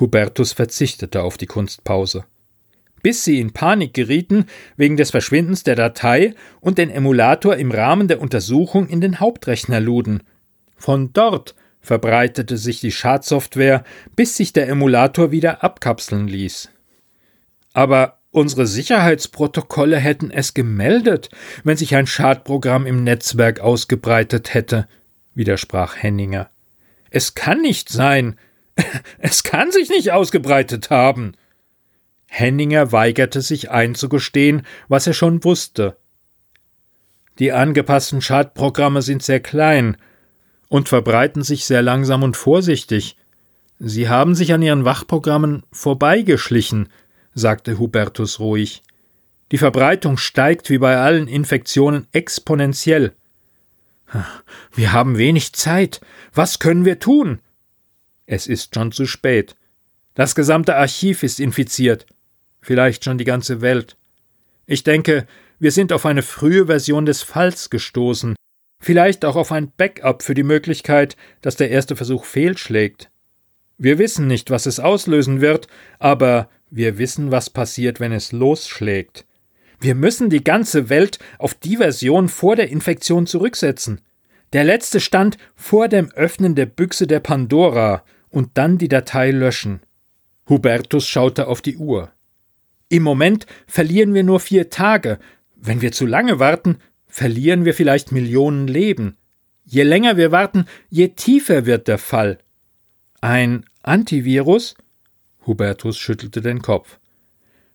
Hubertus 0.01 0.53
verzichtete 0.53 1.23
auf 1.23 1.37
die 1.37 1.47
Kunstpause 1.47 2.25
bis 3.03 3.25
sie 3.25 3.41
in 3.41 3.53
Panik 3.53 3.95
gerieten 3.95 4.47
wegen 4.77 4.97
des 4.97 5.11
Verschwindens 5.11 5.63
der 5.63 5.77
Datei 5.77 6.35
und 6.61 6.79
den 6.79 6.91
Emulator 6.91 7.57
im 7.57 7.71
Rahmen 7.71 8.09
der 8.09 8.21
Untersuchung 8.21 8.89
in 8.89 9.01
den 9.01 9.21
Hauptrechner 9.21 9.81
luden. 9.81 10.23
Von 10.77 11.13
dort 11.13 11.55
verbreitete 11.81 12.57
sich 12.57 12.81
die 12.81 12.93
Schadsoftware, 12.93 13.85
bis 14.17 14.37
sich 14.37 14.53
der 14.53 14.69
Emulator 14.69 15.31
wieder 15.31 15.65
abkapseln 15.65 16.29
ließ. 16.29 16.71
Aber 17.73 18.19
unsere 18.31 18.67
Sicherheitsprotokolle 18.67 19.97
hätten 19.97 20.31
es 20.31 20.55
gemeldet, 20.55 21.31
wenn 21.65 21.77
sich 21.77 21.95
ein 21.95 22.07
Schadprogramm 22.07 22.87
im 22.87 23.05
Netzwerk 23.05 23.61
ausgebreitet 23.61 24.55
hätte, 24.55 24.87
widersprach 25.35 25.97
Henninger. 25.97 26.51
Es 27.11 27.35
kann 27.35 27.63
nicht 27.63 27.89
sein. 27.89 28.37
Es 29.19 29.43
kann 29.43 29.73
sich 29.73 29.89
nicht 29.89 30.13
ausgebreitet 30.13 30.91
haben. 30.91 31.33
Henninger 32.29 32.93
weigerte 32.93 33.41
sich 33.41 33.71
einzugestehen, 33.71 34.63
was 34.87 35.07
er 35.07 35.15
schon 35.15 35.43
wusste. 35.43 35.97
Die 37.39 37.53
angepassten 37.53 38.21
Schadprogramme 38.21 39.03
sind 39.03 39.23
sehr 39.23 39.41
klein 39.41 39.97
und 40.69 40.89
verbreiten 40.89 41.43
sich 41.43 41.65
sehr 41.65 41.83
langsam 41.83 42.23
und 42.23 42.37
vorsichtig. 42.37 43.17
Sie 43.79 44.09
haben 44.09 44.35
sich 44.35 44.53
an 44.53 44.63
ihren 44.63 44.85
Wachprogrammen 44.85 45.65
vorbeigeschlichen, 45.73 46.91
sagte 47.35 47.79
Hubertus 47.79 48.39
ruhig. 48.41 48.83
Die 49.51 49.59
Verbreitung 49.59 50.19
steigt 50.19 50.69
wie 50.69 50.79
bei 50.79 50.99
allen 50.99 51.27
Infektionen 51.27 52.07
exponentiell. 52.13 53.15
Wir 54.75 54.93
haben 54.93 55.17
wenig 55.17 55.55
Zeit. 55.55 56.01
Was 56.35 56.59
können 56.59 56.85
wir 56.85 56.99
tun? 56.99 57.41
Es 58.27 58.47
ist 58.47 58.75
schon 58.75 58.93
zu 58.93 59.07
spät. 59.07 59.57
Das 60.15 60.35
gesamte 60.35 60.77
Archiv 60.77 61.23
ist 61.23 61.41
infiziert 61.41 62.07
vielleicht 62.61 63.05
schon 63.05 63.19
die 63.19 63.25
ganze 63.25 63.61
Welt. 63.61 63.97
Ich 64.67 64.85
denke, 64.85 65.27
wir 65.59 65.73
sind 65.73 65.93
auf 65.93 66.07
eine 66.07 66.23
frühe 66.23 66.67
Version 66.67 67.07
des 67.07 67.23
Falls 67.23 67.71
gestoßen, 67.71 68.37
vielleicht 68.81 69.25
auch 69.25 69.37
auf 69.37 69.51
ein 69.51 69.73
Backup 69.77 70.23
für 70.23 70.35
die 70.35 70.43
Möglichkeit, 70.43 71.17
dass 71.41 71.57
der 71.57 71.71
erste 71.71 71.97
Versuch 71.97 72.25
fehlschlägt. 72.25 73.11
Wir 73.77 73.99
wissen 73.99 74.27
nicht, 74.27 74.51
was 74.51 74.67
es 74.67 74.81
auslösen 74.81 75.41
wird, 75.41 75.69
aber 75.99 76.49
wir 76.71 76.99
wissen, 76.99 77.31
was 77.31 77.51
passiert, 77.51 78.01
wenn 78.01 78.13
es 78.13 78.33
losschlägt. 78.33 79.25
Wir 79.81 79.95
müssen 79.95 80.29
die 80.29 80.43
ganze 80.43 80.89
Welt 80.89 81.19
auf 81.39 81.55
die 81.55 81.77
Version 81.77 82.29
vor 82.29 82.57
der 82.57 82.69
Infektion 82.69 83.27
zurücksetzen. 83.27 84.01
Der 84.53 84.65
letzte 84.65 85.01
stand 85.01 85.39
vor 85.55 85.89
dem 85.89 86.11
Öffnen 86.13 86.55
der 86.55 86.67
Büchse 86.67 87.07
der 87.07 87.21
Pandora 87.21 88.03
und 88.31 88.51
dann 88.55 88.79
die 88.79 88.89
Datei 88.89 89.31
löschen. 89.31 89.81
Hubertus 90.49 91.07
schaute 91.07 91.47
auf 91.47 91.63
die 91.63 91.77
Uhr. 91.77 92.11
Im 92.89 93.03
Moment 93.03 93.47
verlieren 93.67 94.15
wir 94.15 94.23
nur 94.23 94.41
vier 94.41 94.71
Tage. 94.71 95.19
Wenn 95.57 95.81
wir 95.81 95.93
zu 95.93 96.07
lange 96.07 96.39
warten, 96.39 96.79
verlieren 97.07 97.65
wir 97.65 97.75
vielleicht 97.75 98.13
Millionen 98.13 98.67
Leben. 98.67 99.17
Je 99.65 99.83
länger 99.83 100.17
wir 100.17 100.33
warten, 100.33 100.67
je 100.89 101.09
tiefer 101.09 101.67
wird 101.67 101.89
der 101.89 101.99
Fall. 101.99 102.39
Ein 103.21 103.67
Antivirus? 103.83 104.75
Hubertus 105.47 105.99
schüttelte 105.99 106.41
den 106.41 106.63
Kopf. 106.63 106.99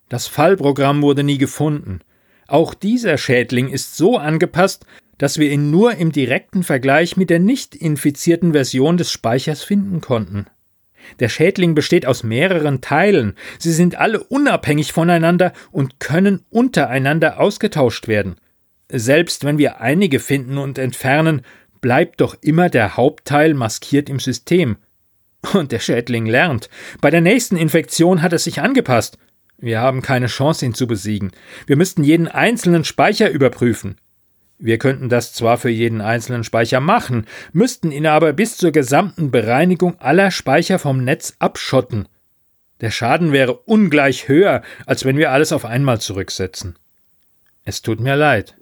Das 0.08 0.26
Fallprogramm 0.26 1.02
wurde 1.02 1.22
nie 1.22 1.38
gefunden. 1.38 2.00
Auch 2.46 2.74
dieser 2.74 3.16
Schädling 3.18 3.68
ist 3.68 3.96
so 3.96 4.18
angepasst, 4.18 4.86
dass 5.18 5.38
wir 5.38 5.50
ihn 5.50 5.70
nur 5.70 5.94
im 5.94 6.12
direkten 6.12 6.62
Vergleich 6.62 7.16
mit 7.16 7.30
der 7.30 7.38
nicht 7.38 7.74
infizierten 7.74 8.52
Version 8.52 8.96
des 8.96 9.10
Speichers 9.10 9.62
finden 9.62 10.00
konnten. 10.00 10.46
Der 11.20 11.28
Schädling 11.28 11.74
besteht 11.74 12.06
aus 12.06 12.22
mehreren 12.22 12.80
Teilen, 12.80 13.34
sie 13.58 13.72
sind 13.72 13.96
alle 13.96 14.22
unabhängig 14.22 14.92
voneinander 14.92 15.52
und 15.70 16.00
können 16.00 16.44
untereinander 16.50 17.40
ausgetauscht 17.40 18.08
werden. 18.08 18.36
Selbst 18.90 19.44
wenn 19.44 19.58
wir 19.58 19.80
einige 19.80 20.20
finden 20.20 20.58
und 20.58 20.78
entfernen, 20.78 21.42
bleibt 21.80 22.20
doch 22.20 22.36
immer 22.40 22.68
der 22.70 22.96
Hauptteil 22.96 23.54
maskiert 23.54 24.08
im 24.08 24.18
System. 24.18 24.76
Und 25.52 25.72
der 25.72 25.80
Schädling 25.80 26.26
lernt. 26.26 26.70
Bei 27.00 27.10
der 27.10 27.20
nächsten 27.20 27.56
Infektion 27.56 28.22
hat 28.22 28.32
er 28.32 28.38
sich 28.38 28.60
angepasst. 28.60 29.18
Wir 29.58 29.80
haben 29.80 30.02
keine 30.02 30.26
Chance, 30.26 30.64
ihn 30.64 30.74
zu 30.74 30.86
besiegen. 30.86 31.32
Wir 31.66 31.76
müssten 31.76 32.02
jeden 32.02 32.28
einzelnen 32.28 32.84
Speicher 32.84 33.30
überprüfen. 33.30 33.96
Wir 34.64 34.78
könnten 34.78 35.10
das 35.10 35.34
zwar 35.34 35.58
für 35.58 35.68
jeden 35.68 36.00
einzelnen 36.00 36.42
Speicher 36.42 36.80
machen, 36.80 37.26
müssten 37.52 37.92
ihn 37.92 38.06
aber 38.06 38.32
bis 38.32 38.56
zur 38.56 38.72
gesamten 38.72 39.30
Bereinigung 39.30 40.00
aller 40.00 40.30
Speicher 40.30 40.78
vom 40.78 41.04
Netz 41.04 41.36
abschotten. 41.38 42.08
Der 42.80 42.90
Schaden 42.90 43.30
wäre 43.30 43.52
ungleich 43.52 44.26
höher, 44.26 44.62
als 44.86 45.04
wenn 45.04 45.18
wir 45.18 45.32
alles 45.32 45.52
auf 45.52 45.66
einmal 45.66 46.00
zurücksetzen. 46.00 46.78
Es 47.64 47.82
tut 47.82 48.00
mir 48.00 48.16
leid. 48.16 48.56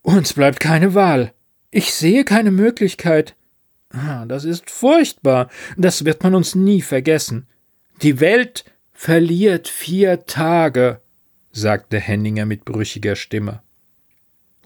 Uns 0.00 0.32
bleibt 0.32 0.58
keine 0.58 0.94
Wahl. 0.94 1.34
Ich 1.70 1.92
sehe 1.92 2.24
keine 2.24 2.50
Möglichkeit. 2.50 3.36
Ah, 3.90 4.24
das 4.24 4.44
ist 4.44 4.70
furchtbar. 4.70 5.50
Das 5.76 6.06
wird 6.06 6.22
man 6.22 6.34
uns 6.34 6.54
nie 6.54 6.80
vergessen. 6.80 7.46
Die 8.00 8.20
Welt 8.20 8.64
verliert 8.94 9.68
vier 9.68 10.24
Tage, 10.24 11.02
sagte 11.52 12.00
Henninger 12.00 12.46
mit 12.46 12.64
brüchiger 12.64 13.16
Stimme. 13.16 13.60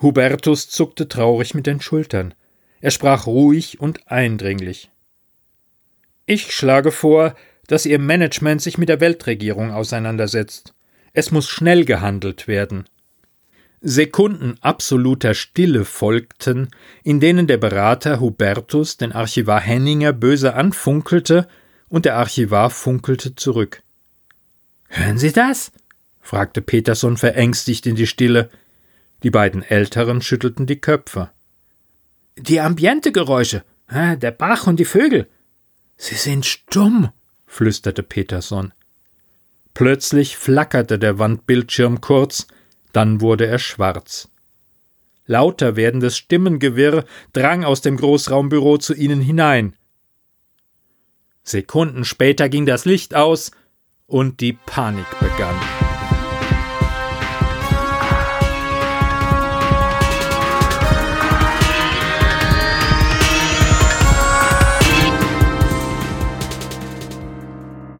Hubertus 0.02 0.68
zuckte 0.68 1.08
traurig 1.08 1.54
mit 1.54 1.66
den 1.66 1.80
Schultern. 1.80 2.34
Er 2.80 2.90
sprach 2.90 3.26
ruhig 3.26 3.80
und 3.80 4.10
eindringlich. 4.10 4.90
Ich 6.26 6.52
schlage 6.52 6.90
vor, 6.90 7.34
dass 7.68 7.86
Ihr 7.86 7.98
Management 7.98 8.60
sich 8.60 8.78
mit 8.78 8.88
der 8.88 9.00
Weltregierung 9.00 9.70
auseinandersetzt. 9.70 10.74
Es 11.12 11.30
muss 11.30 11.48
schnell 11.48 11.84
gehandelt 11.84 12.48
werden. 12.48 12.88
Sekunden 13.80 14.56
absoluter 14.60 15.34
Stille 15.34 15.84
folgten, 15.84 16.68
in 17.02 17.18
denen 17.18 17.46
der 17.46 17.56
Berater 17.56 18.20
Hubertus 18.20 18.96
den 18.96 19.12
Archivar 19.12 19.60
Henninger 19.60 20.12
böse 20.12 20.54
anfunkelte, 20.54 21.48
und 21.88 22.06
der 22.06 22.16
Archivar 22.16 22.70
funkelte 22.70 23.34
zurück. 23.34 23.82
Hören 24.88 25.18
Sie 25.18 25.30
das? 25.30 25.72
fragte 26.20 26.62
Peterson 26.62 27.16
verängstigt 27.18 27.86
in 27.86 27.96
die 27.96 28.06
Stille. 28.06 28.48
Die 29.22 29.30
beiden 29.30 29.62
Älteren 29.62 30.20
schüttelten 30.20 30.66
die 30.66 30.80
Köpfe. 30.80 31.30
Die 32.36 32.60
Ambientegeräusche, 32.60 33.64
der 33.90 34.30
Bach 34.30 34.66
und 34.66 34.80
die 34.80 34.84
Vögel. 34.84 35.28
Sie 35.96 36.14
sind 36.14 36.46
stumm, 36.46 37.10
flüsterte 37.46 38.02
Peterson. 38.02 38.72
Plötzlich 39.74 40.36
flackerte 40.36 40.98
der 40.98 41.18
Wandbildschirm 41.18 42.00
kurz, 42.00 42.46
dann 42.92 43.20
wurde 43.20 43.46
er 43.46 43.58
schwarz. 43.58 44.28
Lauter 45.26 45.76
werdendes 45.76 46.16
Stimmengewirr 46.18 47.04
drang 47.32 47.64
aus 47.64 47.80
dem 47.80 47.96
Großraumbüro 47.96 48.78
zu 48.78 48.94
ihnen 48.94 49.20
hinein. 49.20 49.76
Sekunden 51.44 52.04
später 52.04 52.48
ging 52.48 52.66
das 52.66 52.84
Licht 52.84 53.14
aus 53.14 53.52
und 54.06 54.40
die 54.40 54.52
Panik 54.52 55.06
begann. 55.20 55.56